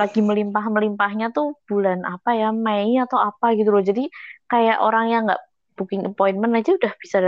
[0.00, 3.82] lagi melimpah-melimpahnya tuh bulan apa ya, Mei atau apa gitu loh.
[3.90, 4.02] Jadi
[4.52, 5.42] kayak orang yang nggak
[5.76, 7.18] booking appointment aja udah bisa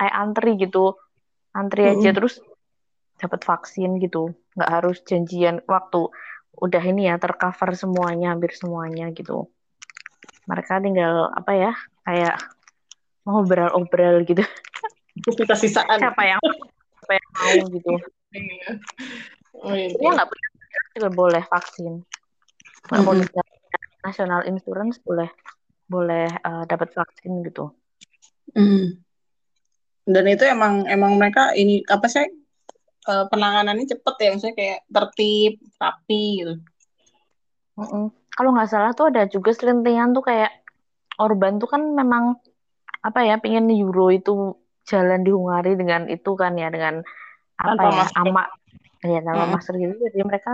[0.00, 0.96] kayak antri gitu.
[1.52, 2.16] Antri aja Mm-mm.
[2.16, 2.40] terus
[3.20, 4.32] dapat vaksin gitu.
[4.56, 6.08] Nggak harus janjian waktu
[6.56, 9.52] udah ini ya tercover semuanya hampir semuanya gitu
[10.50, 11.72] mereka tinggal apa ya
[12.02, 12.36] kayak
[13.22, 14.42] ngobrol-obrol gitu.
[15.30, 15.98] Sisa-sisaan.
[16.02, 16.40] Siapa yang
[16.98, 17.92] siapa yang mau gitu.
[18.34, 18.68] Iya.
[19.60, 19.94] Oh, iya.
[19.94, 20.46] Dia nggak punya
[20.98, 21.92] juga boleh vaksin.
[22.02, 23.06] Nggak Mm-mm.
[23.06, 23.26] boleh
[24.02, 25.30] national insurance boleh
[25.86, 27.70] boleh eh, dapat vaksin gitu.
[28.58, 28.98] Mm.
[30.04, 32.24] Dan itu emang emang mereka ini apa sih
[33.06, 36.54] eh, penanganannya cepet ya, maksudnya kayak tertib, rapi gitu.
[38.30, 40.50] Kalau nggak salah tuh ada juga selentingan tuh kayak
[41.20, 42.40] Orban tuh kan memang
[43.00, 47.00] apa ya pengen Euro itu jalan di Hungari dengan itu kan ya dengan
[47.56, 48.20] apa Tanpa ya masker.
[48.20, 48.42] ama
[49.00, 49.52] ya tanpa Mm-mm.
[49.56, 50.52] masker gitu jadi mereka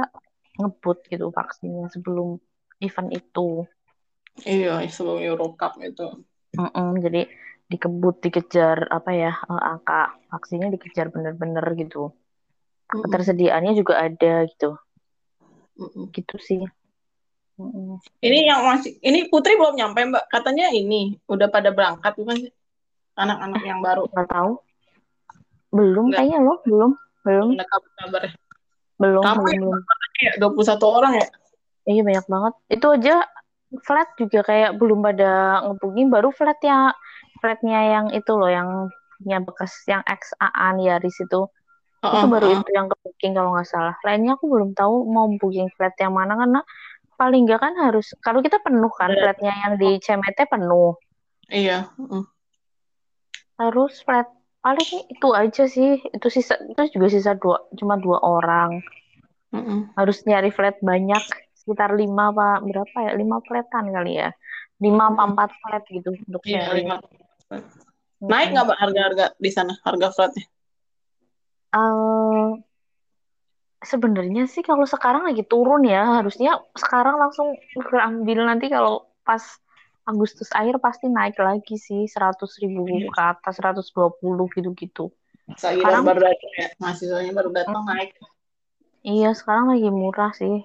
[0.58, 2.38] ngebut gitu vaksinnya sebelum
[2.78, 3.66] event itu
[4.36, 6.06] Iya, sebelum Euro Cup itu.
[6.54, 7.00] Mm-mm.
[7.00, 7.24] jadi
[7.66, 12.14] dikebut dikejar apa ya eh, angka vaksinnya dikejar bener-bener gitu
[12.86, 14.78] ketersediaannya juga ada gitu
[16.14, 16.64] gitu sih.
[18.20, 20.24] Ini yang masih, ini Putri belum nyampe Mbak.
[20.28, 22.52] Katanya ini udah pada berangkat bukan sih?
[23.16, 24.04] Anak-anak yang baru.
[24.12, 24.60] nggak tahu
[25.72, 26.20] belum Nggak.
[26.20, 26.90] kayaknya loh belum
[27.26, 28.32] belum Ada kabar-kabar ya.
[28.96, 31.28] belum Ramai belum belum ya, 21 orang ya.
[31.86, 32.52] Iya banyak banget.
[32.72, 33.16] Itu aja
[33.84, 36.92] flat juga kayak belum pada ngebooking baru flat ya
[37.46, 38.90] flatnya yang itu loh yang
[39.22, 41.46] punya bekas yang XAan Yaris itu
[42.02, 43.94] itu Heeh, baru itu yang ke booking kalau nggak salah.
[44.02, 46.60] Lainnya aku belum tahu mau booking flat yang mana karena
[47.14, 50.98] paling nggak kan harus kalau kita penuh kan Ada- flatnya yang di CMT penuh.
[51.46, 51.86] Iya.
[51.94, 52.24] heeh.
[53.56, 54.26] Terus flat
[54.60, 58.82] paling itu aja sih itu sisa itu juga sisa dua cuma dua orang
[59.54, 59.80] Heeh.
[59.94, 61.22] harus nyari flat banyak
[61.54, 64.34] sekitar lima apa berapa ya lima flatan kali ya
[64.82, 66.98] lima apa empat flat gitu untuk sharing lima.
[68.16, 70.44] Naik nggak harga-harga di sana, harga flatnya?
[71.70, 72.48] Eh,
[73.84, 77.54] sebenarnya sih kalau sekarang lagi turun ya harusnya sekarang langsung
[77.92, 79.42] ambil nanti kalau pas
[80.06, 83.10] Agustus akhir pasti naik lagi sih seratus ribu Iya.
[83.10, 85.10] ke atas 120 gitu-gitu
[85.58, 88.14] Sekarang- baru datang ya, mahasiswanya baru datang naik.
[89.02, 90.62] iya sekarang lagi murah sih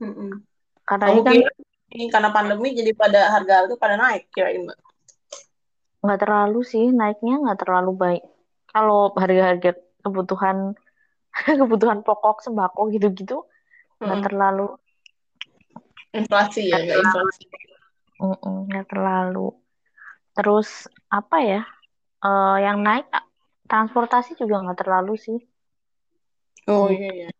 [0.00, 0.32] Heeh.
[0.84, 1.34] karena Kamu ini kan
[1.88, 4.78] ini karena pandemi jadi pada harga-harga pada naik kirain Mbak.
[6.06, 8.22] Nggak terlalu sih naiknya nggak terlalu baik
[8.70, 9.74] kalau harga-harga
[10.06, 10.78] kebutuhan
[11.60, 13.44] kebutuhan pokok sembako gitu-gitu
[13.98, 14.26] nggak Heeh.
[14.30, 14.66] terlalu
[16.16, 17.44] Inflasi ya, nggak inflasi.
[18.70, 19.52] nggak terlalu
[20.32, 21.60] terus apa ya
[22.24, 23.10] eh, yang naik
[23.68, 25.38] transportasi juga nggak terlalu sih
[26.66, 27.30] Oh iya iya.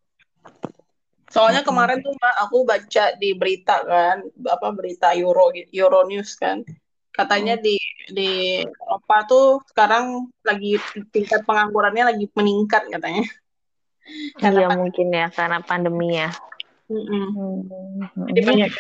[1.27, 6.63] Soalnya kemarin tuh aku baca di berita kan, apa berita Euro Euro News kan.
[7.17, 7.81] Katanya di
[8.13, 10.77] di Eropa tuh sekarang lagi
[11.11, 13.25] tingkat penganggurannya lagi meningkat katanya.
[14.39, 16.31] Karena iya mungkin ya karena pandemi ya.
[16.87, 17.67] Hmm,
[18.31, 18.71] Jadi banyak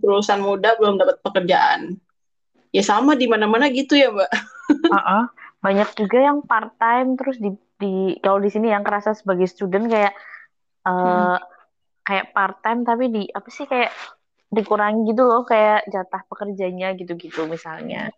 [0.00, 2.00] lulusan muda belum dapat pekerjaan.
[2.72, 4.30] Ya sama di mana-mana gitu ya, Mbak.
[4.94, 5.26] Uh-uh.
[5.60, 9.92] banyak juga yang part time terus di di kalau di sini yang kerasa sebagai student
[9.92, 10.14] kayak
[10.88, 11.36] eh
[12.06, 13.92] kayak part time tapi di apa sih kayak
[14.50, 18.10] dikurangi gitu loh kayak jatah pekerjanya gitu-gitu misalnya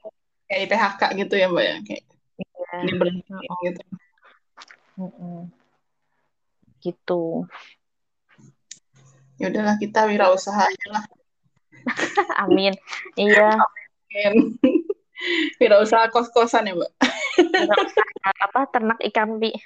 [0.48, 2.02] Kayak PHK gitu ya, Mbak ya, kayak
[2.42, 3.60] ya diberhentiin Oh.
[3.64, 3.82] gitu.
[4.96, 5.38] Mm-mm.
[6.80, 7.22] gitu
[9.36, 11.04] Ya udahlah kita wirausaha aja lah.
[12.44, 12.72] amin
[13.16, 13.56] iya
[14.12, 14.34] Kan.
[15.60, 16.92] wirausaha kos-kosan ya, Mbak.
[18.44, 19.56] Apa ternak ikan pi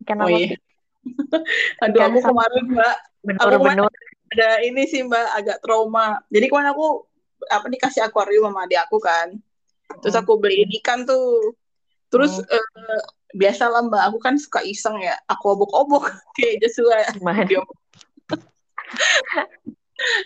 [0.00, 0.48] ikan Oh apa iya.
[0.48, 0.56] pi
[1.82, 3.92] Aduh, Ikan aku kemarin, Mbak, benur Aku kemarin- benur
[4.32, 6.20] ada ini sih, Mbak, agak trauma.
[6.28, 7.04] Jadi kemarin aku
[7.46, 9.36] apa dikasih akuarium sama adik aku kan.
[10.00, 11.52] Terus aku beliin ikan tuh.
[12.08, 13.00] Terus eh,
[13.32, 15.16] biasa lah Mbak, aku kan suka iseng ya.
[15.28, 17.04] Aku obok-obok kayak Joshua.
[17.44, 17.64] Dia-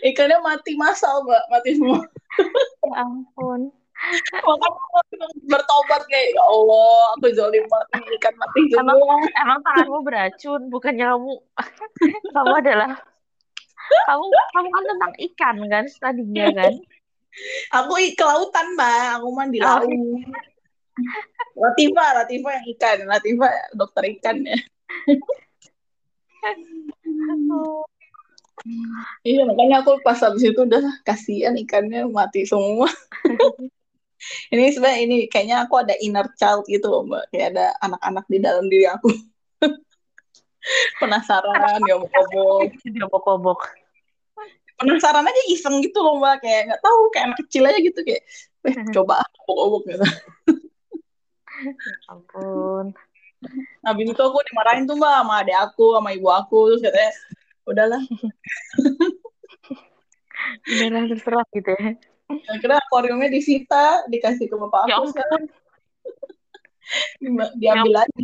[0.03, 2.01] Ikannya mati masal Mbak, mati semua.
[2.87, 3.73] ya ampun
[4.45, 7.89] Makanya bertobat kayak ya Allah, aku zolim banget
[8.21, 9.17] ikan mati Emang- semua.
[9.41, 11.33] emang tanganmu beracun bukannya kamu
[12.37, 12.91] kamu adalah
[14.07, 16.75] kamu kamu kan tentang ikan kan tadinya kan
[17.69, 19.69] Aku i- ke lautan Mbak, aku mah di Oh.
[19.69, 19.93] laut.
[21.53, 24.57] Latifa, Latifa yang ikan, Latifa dokter ikan ya.
[29.21, 32.89] Iya, makanya aku pas habis itu udah kasihan ikannya mati semua.
[34.53, 37.25] ini sebenarnya ini kayaknya aku ada inner child gitu loh, Mbak.
[37.37, 39.13] Kayak ada anak-anak di dalam diri aku.
[40.99, 42.71] Penasaran, ya obok-obok.
[42.95, 43.61] dia bokobok
[44.77, 46.45] Penasaran aja iseng gitu loh, Mbak.
[46.45, 48.23] Kayak nggak tahu, kayak anak kecil aja gitu kayak,
[48.69, 50.05] eh, coba ah, obok-obok gitu.
[52.13, 52.93] ampun
[53.81, 56.59] Habis itu aku dimarahin tuh, Mbak, sama adik aku, sama ibu aku.
[56.69, 57.13] Terus katanya,
[57.65, 58.03] udahlah,
[60.69, 61.97] beneran terserah gitu ya
[62.47, 65.47] Akhirnya akuariumnya disita, dikasih ke bapak Ya aku sekarang.
[65.51, 65.63] ampun.
[67.23, 68.23] Di- Diambil lagi.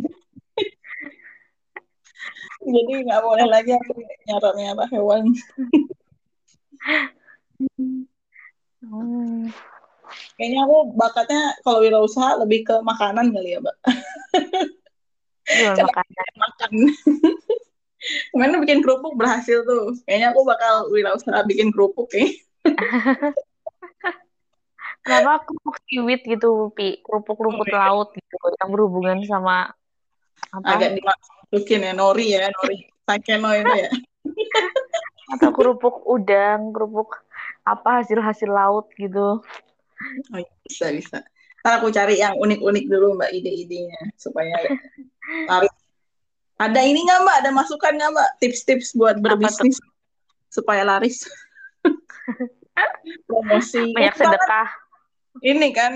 [2.63, 3.91] Jadi nggak boleh lagi aku
[4.27, 5.23] nyara-nyara hewan.
[8.83, 9.47] Hmm.
[10.35, 13.77] Kayaknya aku bakatnya kalau wirausaha lebih ke makanan kali ya, Mbak.
[15.43, 16.35] Jual Karena makanan.
[16.39, 16.71] makan.
[18.35, 19.95] Kemarin bikin kerupuk berhasil tuh.
[20.03, 22.27] Kayaknya aku bakal wirausaha bikin kerupuk ya.
[25.03, 26.99] Kenapa kerupuk siwit gitu, Pi?
[27.03, 29.71] Kerupuk rumput laut gitu, yang berhubungan sama
[30.51, 30.67] apa?
[30.79, 30.99] Agak
[31.53, 32.89] dimasukin ya, nori ya, nori.
[33.05, 33.89] Sakeno itu ya.
[35.37, 37.21] Atau kerupuk udang, kerupuk
[37.61, 39.37] apa hasil-hasil laut gitu.
[40.33, 41.17] Oh, iya, bisa, bisa.
[41.61, 44.51] Ntar aku cari yang unik-unik dulu Mbak ide-idenya supaya
[45.47, 45.75] laris.
[46.57, 47.35] Ada ini nggak Mbak?
[47.45, 48.29] Ada masukan nggak Mbak?
[48.41, 49.77] Tips-tips buat berbisnis
[50.49, 51.29] supaya laris.
[53.29, 53.93] Promosi.
[53.93, 54.69] Banyak sedekah.
[55.45, 55.93] Ini kan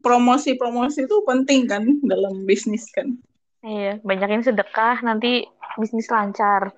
[0.00, 3.20] promosi-promosi itu penting kan dalam bisnis kan.
[3.64, 5.48] Iya, banyakin sedekah nanti
[5.80, 6.76] bisnis lancar.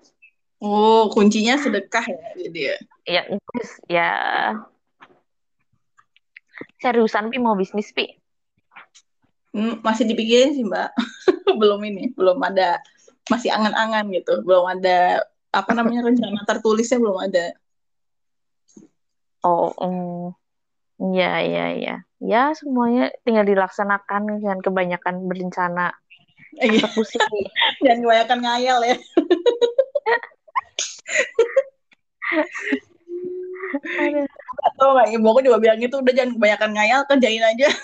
[0.63, 2.77] Oh, kuncinya sedekah ya jadi ya.
[3.07, 4.11] Ya, terus ya
[6.79, 8.07] seriusan Pi mau bisnis Pi.
[9.51, 10.91] Hmm, masih dipikirin sih Mbak.
[11.61, 12.79] belum ini, belum ada
[13.27, 14.47] masih angan-angan gitu.
[14.47, 17.57] Belum ada apa namanya rencana tertulisnya belum ada.
[19.43, 20.35] Oh, mm,
[21.19, 21.97] ya ya ya.
[22.23, 25.93] Ya semuanya tinggal dilaksanakan jangan kebanyakan berencana.
[26.57, 26.85] Iya.
[26.85, 27.17] Eksekusi.
[27.85, 28.97] Jangan kebanyakan ngayal ya.
[34.67, 37.69] Atau nggak, ibu aku juga bilang gitu, udah jangan kebanyakan ngayal, kerjain aja.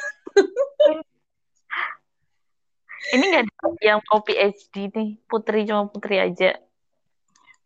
[3.13, 6.57] Ini nggak ada yang mau PhD nih, Putri cuma Putri aja.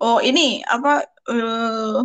[0.02, 1.06] Oh ini apa?
[1.30, 1.98] eh,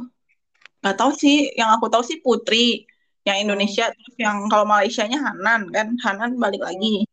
[0.83, 1.49] nggak tahu sih.
[1.57, 2.85] Yang aku tahu sih Putri,
[3.25, 7.07] yang Indonesia, terus yang kalau Malaysianya Hanan kan, Hanan balik lagi.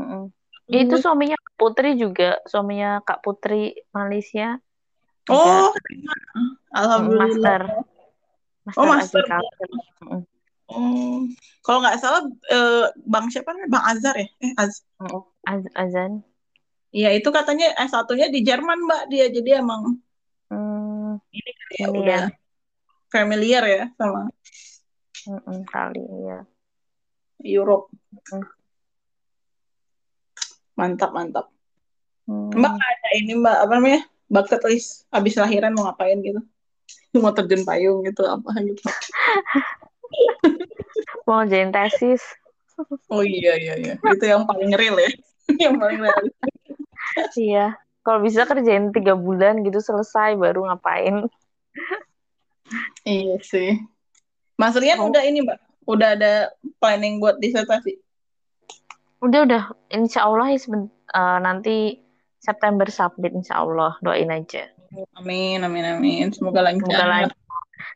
[0.00, 0.32] Mm-mm.
[0.70, 3.54] Ya, itu suaminya Kak Putri juga, suaminya Kak Putri
[3.96, 4.62] Malaysia
[5.26, 5.74] juga Oh,
[6.38, 7.18] mm, alhamdulillah.
[7.20, 7.60] master,
[8.78, 9.24] Oh master master.
[9.24, 9.70] agriculture.
[10.02, 10.22] Mm-mm.
[10.70, 11.26] Oh,
[11.66, 12.22] kalau nggak salah
[12.54, 13.70] eh, Bang siapa namanya?
[13.74, 14.26] Bang Azhar ya?
[14.38, 14.86] Eh, Az.
[15.50, 16.12] Az- Azan.
[16.96, 19.82] Iya itu katanya s satunya di Jerman Mbak dia, jadi emang
[20.50, 22.22] Hmm, ini ya ini udah
[23.14, 24.20] familiar ya sama
[25.28, 26.38] Mm-mm, kali ya.
[27.44, 27.90] Europe.
[28.32, 28.44] Mm.
[30.80, 31.46] Mantap mantap.
[32.24, 32.48] Hmm.
[32.56, 34.00] Mbak ada ini Mbak apa namanya?
[34.32, 36.40] Bucket list habis lahiran mau ngapain gitu?
[37.20, 38.80] Mau terjun payung gitu apa gitu.
[41.28, 42.22] Mau ngerjain tesis.
[43.12, 43.94] Oh iya iya iya.
[44.00, 45.10] Itu yang paling real ya.
[45.68, 46.22] yang paling real.
[47.36, 47.66] Iya.
[48.00, 51.28] Kalau bisa kerjain tiga bulan gitu selesai baru ngapain.
[53.04, 53.76] Iya sih.
[54.56, 55.10] Mas Rian Oh.
[55.12, 55.58] udah ini Mbak.
[55.90, 57.98] Udah ada planning buat disertasi.
[59.20, 59.62] Udah udah,
[59.92, 62.00] insya Allah ya eh, nanti
[62.40, 64.64] September submit insya Allah doain aja.
[65.20, 66.26] Amin amin amin.
[66.32, 67.30] Semoga Semoga lancar.
[67.30, 67.38] lancar.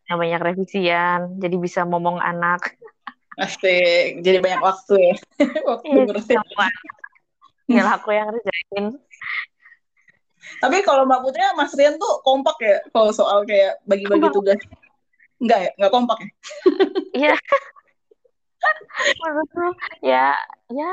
[0.08, 2.76] Yang banyak revisian, jadi bisa ngomong anak.
[3.40, 4.20] Asik.
[4.22, 5.14] Jadi banyak waktu ya.
[5.68, 6.38] waktu Iya, ngurusin.
[7.64, 8.84] Tinggal aku yang kerjain.
[10.60, 14.36] Tapi kalau Mbak Putri Mas Rian tuh kompak ya kalau soal kayak bagi-bagi Kompak.
[14.36, 14.60] tugas.
[15.40, 15.70] Enggak ya?
[15.80, 16.30] Enggak kompak ya?
[17.16, 17.34] Iya.
[19.20, 19.66] Menurutku
[20.04, 20.34] ya
[20.70, 20.92] ya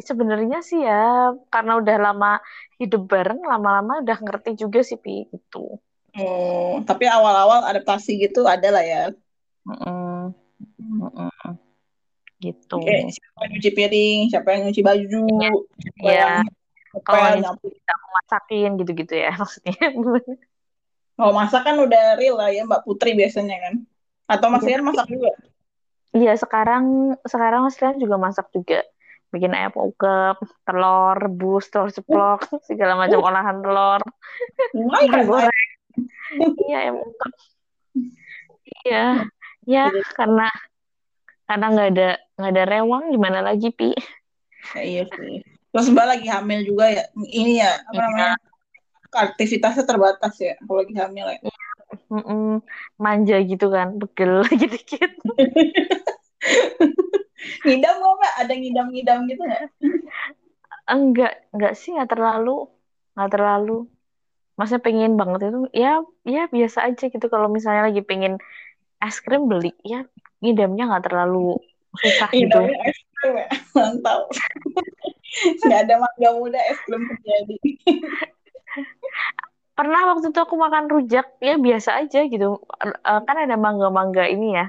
[0.00, 2.32] sebenarnya sih ya karena udah lama
[2.80, 5.76] hidup bareng lama-lama udah ngerti juga sih Pi itu.
[6.18, 9.04] Oh, tapi awal-awal adaptasi gitu ada lah ya.
[9.62, 10.34] Mm-mm,
[10.80, 11.30] mm-mm.
[12.40, 12.80] Gitu.
[12.80, 15.24] Kayak siapa yang nyuci piring, siapa yang nyuci baju,
[16.00, 16.16] Iya.
[16.16, 16.34] yang
[17.06, 19.78] Kalau kita masakin gitu-gitu ya maksudnya.
[21.14, 23.74] Kalau masak kan udah real lah ya Mbak Putri biasanya kan.
[24.26, 24.64] Atau Mas.
[24.66, 25.30] Rian masak juga?
[26.10, 28.82] Iya sekarang sekarang Mas Rian juga masak juga.
[29.30, 34.02] Bikin ayam ungkep, telur rebus, telur ceplok, segala macam olahan telur.
[35.26, 35.66] Goreng.
[36.66, 37.32] Iya, ayam ungkep.
[38.86, 39.06] Iya,
[39.66, 39.84] ya
[40.14, 40.46] karena
[41.46, 42.08] karena nggak ada
[42.38, 43.90] nggak ada rewang gimana lagi pi?
[44.74, 45.42] ya iya sih.
[45.70, 47.04] Terus Mbak lagi hamil juga ya.
[47.14, 48.34] Ini ya, apa Iya, namanya?
[49.10, 51.38] Aktivitasnya terbatas ya kalau lagi hamil ya.
[52.10, 52.60] Mm-mm,
[52.98, 55.12] manja gitu kan, pegel dikit-dikit.
[57.64, 58.32] Ngidam nggak Mbak?
[58.44, 59.62] Ada ngidam-ngidam gitu nggak?
[60.90, 62.66] Enggak, enggak sih nggak terlalu,
[63.14, 63.86] nggak terlalu.
[64.58, 67.26] Maksudnya pengen banget itu, ya ya biasa aja gitu.
[67.32, 68.36] Kalau misalnya lagi pengen
[69.00, 70.04] es krim beli, ya
[70.44, 71.56] ngidamnya nggak terlalu
[71.96, 72.60] susah gitu.
[72.84, 73.48] Es krim ya.
[73.76, 74.28] Mantap.
[75.64, 77.56] Nggak ada mangga muda es krim terjadi.
[79.80, 82.60] Pernah waktu itu aku makan rujak, ya biasa aja gitu.
[82.84, 84.68] Eh, Kan ada mangga-mangga ini ya,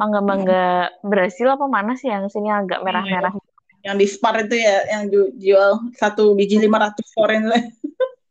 [0.00, 3.36] mangga-mangga Brasil apa mana sih yang sini agak merah-merah?
[3.84, 7.60] Yang di Spar itu ya, yang ju- jual satu biji 500 foreign lah.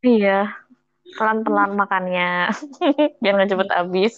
[0.02, 0.50] iya
[1.14, 2.50] pelan-pelan makannya.
[3.22, 4.14] Biar nggak cepet habis.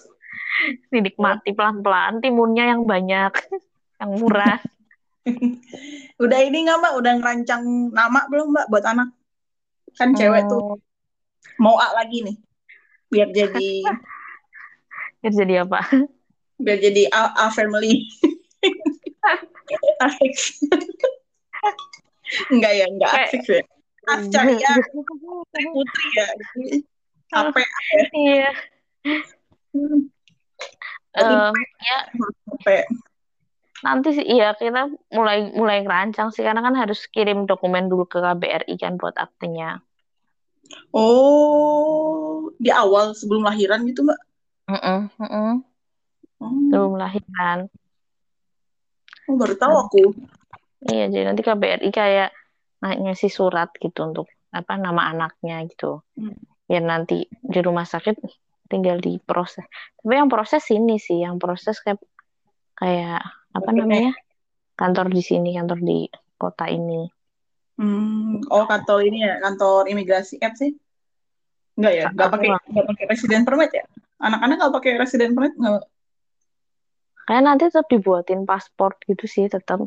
[0.88, 3.36] Dinikmati pelan-pelan timunnya yang banyak
[4.00, 4.64] yang murah.
[6.24, 6.94] Udah ini nggak mbak?
[7.04, 9.12] Udah ngerancang nama belum mbak buat anak?
[10.00, 10.64] Kan cewek tuh.
[10.64, 10.87] Oh,
[11.56, 12.38] mau A lagi nih.
[13.08, 13.70] Biar jadi
[15.24, 15.82] biar jadi apa
[16.58, 18.04] biar jadi A, A family.
[20.04, 20.34] Asik.
[22.54, 23.62] enggak ya, enggak asik ya.
[24.08, 24.72] Afcaria
[25.52, 26.28] Putri ya.
[27.36, 27.60] Apa
[28.16, 28.52] iya
[31.18, 31.98] Em, ya
[33.86, 38.18] nanti sih iya kita mulai mulai ngerancang sih karena kan harus kirim dokumen dulu ke
[38.18, 39.82] KBRI kan buat aktenya
[40.92, 44.20] Oh, di awal sebelum lahiran gitu mbak?
[44.68, 45.52] Mm-mm, mm-mm.
[46.38, 47.66] Oh, belum lahiran
[49.26, 50.04] oh, baru tahu aku.
[50.86, 52.30] iya jadi nanti KBRI kayak
[52.86, 56.34] nah, ngasih surat gitu untuk apa nama anaknya gitu Hmm.
[56.66, 58.18] biar nanti di rumah sakit
[58.70, 59.66] tinggal diproses
[60.02, 62.02] tapi yang proses sini sih yang proses kayak
[62.74, 63.22] kayak
[63.54, 63.78] apa Oke.
[63.78, 64.14] namanya
[64.74, 67.06] kantor di sini kantor di kota ini
[67.78, 70.74] Hmm, oh kantor ini ya, kantor imigrasi app sih?
[71.78, 73.86] Enggak ya, enggak pakai nggak- enggak pakai resident permit ya?
[74.18, 75.86] Anak-anak nggak pakai resident permit nggak?
[77.28, 79.84] kayak nanti tetap dibuatin paspor gitu sih tetap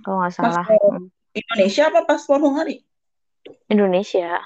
[0.00, 0.96] kalau nggak salah Paspor.
[0.96, 1.12] Hmm.
[1.30, 2.80] Indonesia apa paspor Hungari?
[3.68, 4.40] Indonesia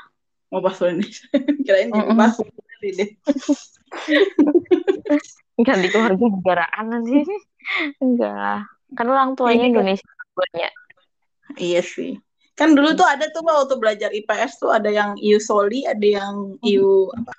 [0.50, 1.24] Mau paspor Indonesia?
[1.64, 2.18] Kirain jadi Mm-mm.
[2.18, 3.10] paspor Hungari deh.
[5.58, 7.22] ganti keluarga negaraan nanti
[8.04, 10.72] enggak kan orang tuanya Ini- Indonesia banyak
[11.54, 12.18] Iya sih.
[12.58, 16.58] Kan dulu tuh ada tuh waktu belajar IPS tuh ada yang IU Soli, ada yang
[16.58, 17.30] IU apa?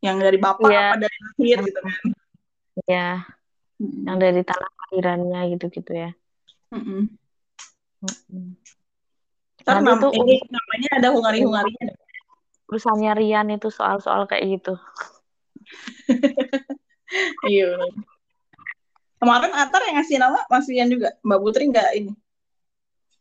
[0.00, 0.80] Yang dari bapak Iya.
[0.80, 1.94] apa dari lahir gitu kan.
[2.88, 3.08] ya
[3.80, 6.10] yang dari tanah kelahirannya gitu-gitu ya.
[9.60, 11.72] Ntar Nanti nam- tuh ini namanya ada Hungari-Hungari.
[12.70, 14.78] urusannya Rian itu soal-soal kayak gitu
[17.50, 17.74] Iya.
[19.18, 21.12] Kemarin Atar yang ngasih nama Mas Rian juga.
[21.20, 22.12] Mbak Putri nggak ini.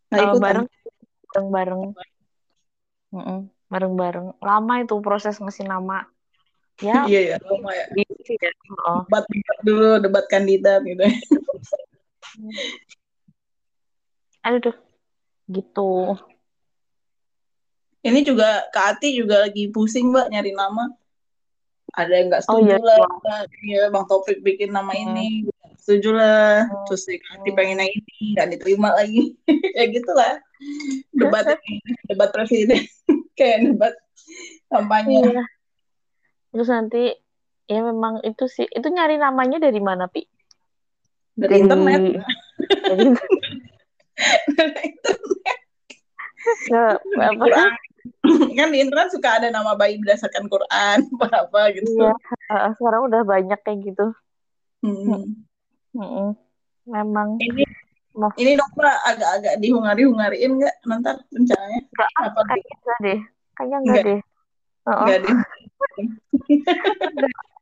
[0.10, 0.45] Nggak kalau ikutan.
[0.45, 0.66] bareng
[1.53, 1.82] bareng
[3.14, 6.10] bareng bareng-bareng lama itu proses ngasih nama
[6.82, 7.86] ya Iya ya, lama ya.
[7.93, 8.49] ya
[8.89, 11.05] oh Debat, debat dulu, debat kandidat gitu.
[14.45, 14.76] aduh tuh
[15.51, 15.89] gitu
[17.99, 20.88] Ini juga Kak Ati juga lagi pusing Mbak nyari nama.
[21.91, 22.97] Ada yang nggak Oh, setuju iya, lah.
[23.03, 23.43] Bang.
[23.60, 25.03] Iya, Bang Taufik bikin nama Hmm.
[25.03, 25.51] ini.
[25.80, 26.67] Setuju lah.
[26.86, 28.36] Terus Ati pengen yang ini.
[28.36, 29.34] Nggak diterima lagi.
[29.77, 30.38] ya gitu lah.
[31.15, 31.57] Debat.
[32.05, 32.84] Debat presiden.
[33.39, 33.93] Kayak debat
[34.67, 35.23] kampanye.
[35.23, 35.43] Iya.
[36.51, 37.03] Terus nanti
[37.69, 40.27] ya memang itu sih itu nyari namanya dari mana pi?
[41.39, 42.01] Dari internet.
[44.19, 45.15] Dari internet.
[46.67, 46.82] ke
[47.15, 47.39] apa?
[47.39, 47.71] Quran.
[48.57, 50.97] kan di internet suka ada nama bayi berdasarkan Quran.
[51.15, 51.88] Apa-apa gitu.
[51.95, 52.11] Iya.
[52.51, 54.11] eh, sekarang udah banyak kayak gitu.
[54.84, 55.47] Hmm.
[55.95, 56.29] Mm-mm.
[56.89, 57.63] Memang Ini
[58.17, 61.79] Mau- ini Mbak agak-agak dihungari-hungariin nggak nanti rencananya?
[61.93, 63.19] nggak Apa kayaknya enggak deh.
[63.55, 64.05] Kayaknya enggak Nggak.
[64.09, 64.19] deh.
[64.89, 65.35] Oh, Nggak deh.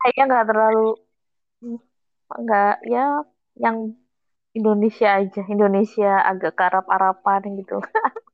[0.02, 0.88] kayaknya enggak terlalu
[2.32, 3.06] enggak ya
[3.60, 3.78] yang
[4.58, 5.42] Indonesia aja.
[5.46, 7.78] Indonesia agak ke Arab-Araban gitu.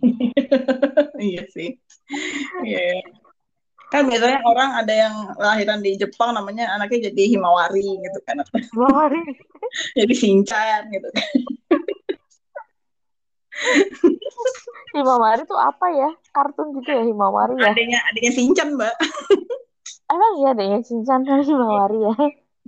[1.24, 1.80] Iya sih.
[2.64, 3.00] Iya.
[3.94, 8.42] Kan biasanya orang ada yang lahiran di Jepang namanya anaknya jadi Himawari gitu kan.
[8.74, 9.22] Mawari.
[9.98, 11.30] Jadi Shinchan gitu kan.
[14.98, 16.10] Himawari tuh apa ya?
[16.34, 17.70] Kartun gitu ya Himawari ya?
[17.70, 18.96] Adanya adanya Shinchan, Mbak.
[20.14, 22.14] Emang iya deh yang Shinchan kan Himawari ya?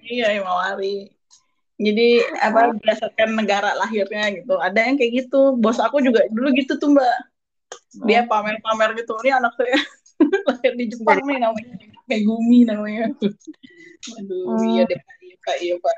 [0.06, 1.10] Iya, Himawari.
[1.82, 4.62] Jadi apa berdasarkan negara lahirnya gitu.
[4.62, 5.58] Ada yang kayak gitu.
[5.58, 7.18] Bos aku juga dulu gitu tuh, Mbak.
[8.06, 9.18] Dia pamer-pamer gitu.
[9.26, 9.78] Ini anak saya
[10.48, 11.76] lahir di Jepang nih namanya.
[12.06, 13.10] Megumi namanya.
[14.22, 14.70] Aduh, Hmm.
[14.72, 15.16] iya deh, Pak.
[15.22, 15.56] Iya, Pak.
[15.62, 15.96] Iya, Pak.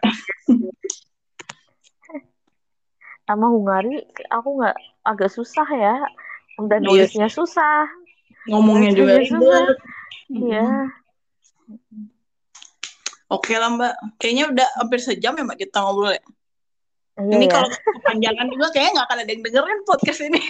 [3.28, 6.00] Sama Hungari aku nggak agak susah ya.
[6.58, 7.84] Udah Iya nulisnya susah.
[8.48, 9.36] Ngomongnya juga susah.
[9.36, 9.76] ribet.
[10.32, 10.66] Iya.
[13.28, 16.24] Oke lah Mbak, kayaknya udah hampir sejam ya Mbak kita ngobrol ya.
[17.18, 17.52] Iya ini ya.
[17.52, 20.40] kalau kepanjangan juga kayaknya nggak akan ada yang dengerin podcast ini.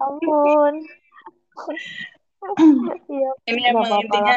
[0.00, 0.74] ampun.
[3.06, 3.30] Iya.
[3.46, 4.36] Ini emang apa-apa intinya,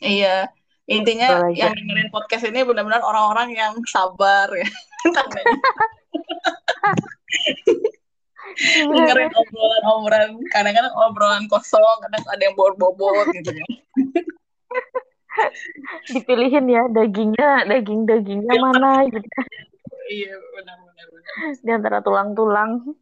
[0.00, 0.36] iya
[0.84, 4.68] intinya yang dengerin podcast ini benar-benar orang-orang yang sabar ya.
[8.94, 13.66] dengerin obrolan-obrolan, kadang-kadang obrolan kosong, kadang ada yang bobot-bobot gitu ya.
[16.14, 19.26] dipilihin ya dagingnya daging dagingnya mana gitu
[20.04, 21.08] Iya, benar-benar.
[21.64, 22.94] di antara tulang-tulang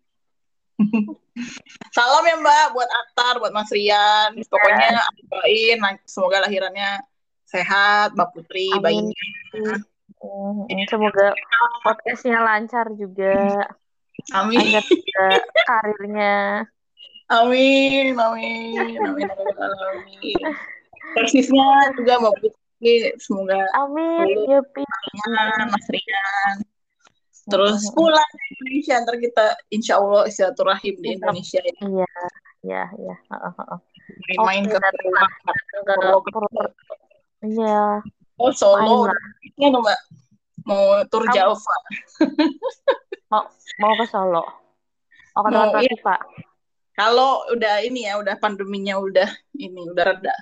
[1.96, 4.36] Salam ya Mbak buat Atar, buat Mas Rian.
[4.48, 7.00] Pokoknya doain semoga lahirannya
[7.48, 9.12] sehat, Mbak Putri, Amin.
[9.12, 9.24] bayinya.
[10.22, 11.34] Hmm, semoga
[11.82, 13.66] podcastnya lancar juga
[14.32, 14.70] Amin.
[14.70, 15.26] agar juga
[15.66, 16.64] karirnya
[17.32, 19.58] Amin, amin, amin, amin,
[19.88, 20.44] amin.
[21.16, 24.84] Persisnya juga Mbak Putri, semoga amin ya Pi.
[24.84, 26.56] Rian, Mas Rian.
[27.42, 31.74] Terus pulang ke Indonesia, ntar kita insya Allah silaturahim di Indonesia ya.
[31.82, 32.10] iya
[32.62, 33.14] iya iya
[34.30, 35.30] main-main ke rumah.
[35.82, 35.92] ke
[36.30, 36.62] Purwokerto.
[37.42, 37.98] iya
[38.38, 39.10] Oh Solo,
[39.58, 40.00] tuh Mbak
[40.66, 41.76] mau tur Java.
[43.82, 44.42] mau ke Solo
[45.34, 45.90] mau ke Mau, tempat iya.
[45.90, 46.16] Ratifa
[46.92, 49.24] Kalau udah ini ya, udah pandeminya udah
[49.56, 50.36] ini udah reda.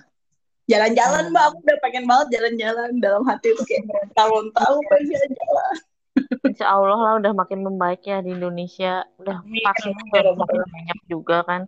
[0.67, 1.33] Jalan-jalan Hmm.
[1.33, 3.87] Mbak, aku udah pengen banget jalan-jalan dalam hati itu kayak
[4.19, 5.77] tahun-tahun pengen jalan-jalan.
[6.47, 10.33] Insya Allah lah udah makin membaik ya di Indonesia udah Amin, vaksin amin, udah ya
[10.37, 11.63] makin banyak juga kan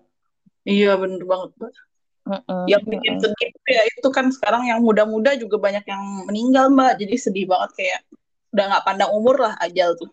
[0.62, 1.72] Iya bener banget Mbak.
[2.22, 6.70] Mm-mm, Yang bikin sedih tuh ya itu kan sekarang yang muda-muda juga banyak yang meninggal
[6.70, 7.03] Mbak.
[7.03, 8.00] Jadi sedih banget kayak
[8.55, 10.07] udah nggak pandang umur lah ajal tuh.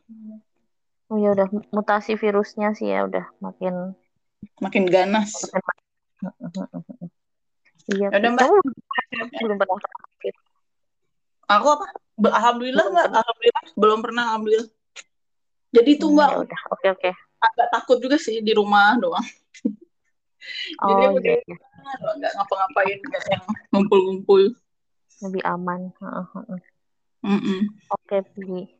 [1.14, 3.94] Oh ya udah mutasi virusnya sih ya udah makin
[4.58, 5.38] Makin ganas.
[7.94, 8.42] iya Yaudah, Mbak.
[8.42, 8.58] kamu
[9.38, 10.36] belum pernah sakit
[11.50, 11.86] Aku apa?
[12.20, 13.20] Alhamdulillah Belum Mbak, pernah.
[13.24, 14.70] alhamdulillah belum pernah alhamdulillah.
[15.70, 19.24] Jadi tuh Hmm, Mbak ya udah oke oke agak takut juga sih di rumah doang.
[20.84, 21.58] Jadi oh udah iya iya.
[22.20, 24.44] nggak ngapa-ngapain nggak yang ngumpul-ngumpul.
[25.20, 26.60] lebih aman heeh.
[27.20, 27.60] Mm-mm.
[27.92, 28.72] oke Pi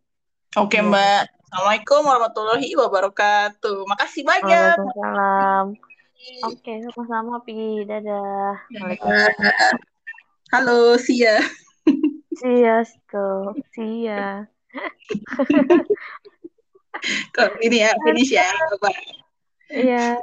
[0.56, 0.88] Oke Iya.
[0.88, 1.22] Mbak.
[1.50, 3.78] Assalamualaikum warahmatullahi wabarakatuh.
[3.86, 4.76] Makasih banyak.
[4.78, 5.66] Waalaikumsalam
[6.46, 9.76] oke sama-sama Pi dadah Waalaikumsalam
[10.50, 11.38] Halo, Sia.
[12.40, 14.48] Cheers tuh Sia
[17.36, 18.48] Kok ini ya, finish ya,
[18.80, 18.96] Mbak.
[19.72, 20.20] iya